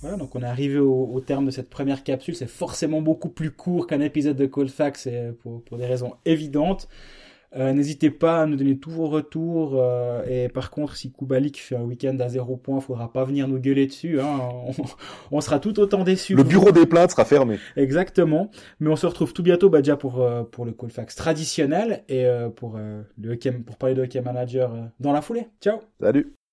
Voilà, 0.02 0.16
donc 0.18 0.34
on 0.36 0.42
est 0.42 0.46
arrivé 0.46 0.80
au, 0.80 1.20
terme 1.20 1.46
de 1.46 1.52
cette 1.52 1.70
première 1.70 2.04
capsule. 2.04 2.36
C'est 2.36 2.48
forcément 2.48 3.02
beaucoup 3.02 3.30
plus 3.30 3.52
court 3.52 3.86
qu'un 3.86 4.00
épisode 4.00 4.38
de 4.38 4.46
Colfax, 4.46 5.06
et 5.08 5.32
pour, 5.42 5.62
pour 5.64 5.78
des 5.78 5.86
raisons 5.86 6.16
évidentes. 6.26 6.88
Euh, 7.56 7.74
n'hésitez 7.74 8.12
pas 8.12 8.42
à 8.42 8.46
nous 8.46 8.56
donner 8.56 8.78
tous 8.78 8.92
vos 8.92 9.08
retours. 9.08 9.74
Euh, 9.76 10.24
et 10.28 10.50
par 10.50 10.70
contre, 10.70 10.96
si 10.96 11.12
Kubalik 11.12 11.60
fait 11.60 11.76
un 11.76 11.82
week-end 11.82 12.18
à 12.20 12.30
zéro 12.30 12.58
point, 12.58 12.80
faudra 12.80 13.12
pas 13.12 13.24
venir 13.24 13.48
nous 13.48 13.60
gueuler 13.60 13.88
dessus. 13.88 14.20
Hein. 14.20 14.40
On, 15.32 15.42
sera 15.42 15.60
tout 15.60 15.80
autant 15.80 16.04
déçus. 16.04 16.36
Le 16.36 16.44
bureau 16.44 16.72
des 16.72 16.86
plaintes 16.86 17.12
sera 17.12 17.26
fermé. 17.26 17.58
Exactement. 17.76 18.52
Mais 18.80 18.90
on 18.90 18.96
se 18.96 19.06
retrouve 19.06 19.34
tout 19.34 19.44
bientôt, 19.44 19.70
bah, 19.70 19.80
déjà 19.80 19.96
pour 19.96 20.22
euh, 20.22 20.44
pour 20.44 20.66
le 20.66 20.72
Colfax 20.72 21.16
traditionnel 21.16 22.04
et 22.08 22.26
pour 22.56 22.78
le 22.78 23.06
pour 23.66 23.78
parler 23.78 23.96
de 23.96 24.04
hockey 24.04 24.22
manager 24.22 24.72
dans 25.00 25.12
la 25.12 25.22
foulée. 25.22 25.48
Ciao. 25.62 25.80
Salut. 26.00 26.40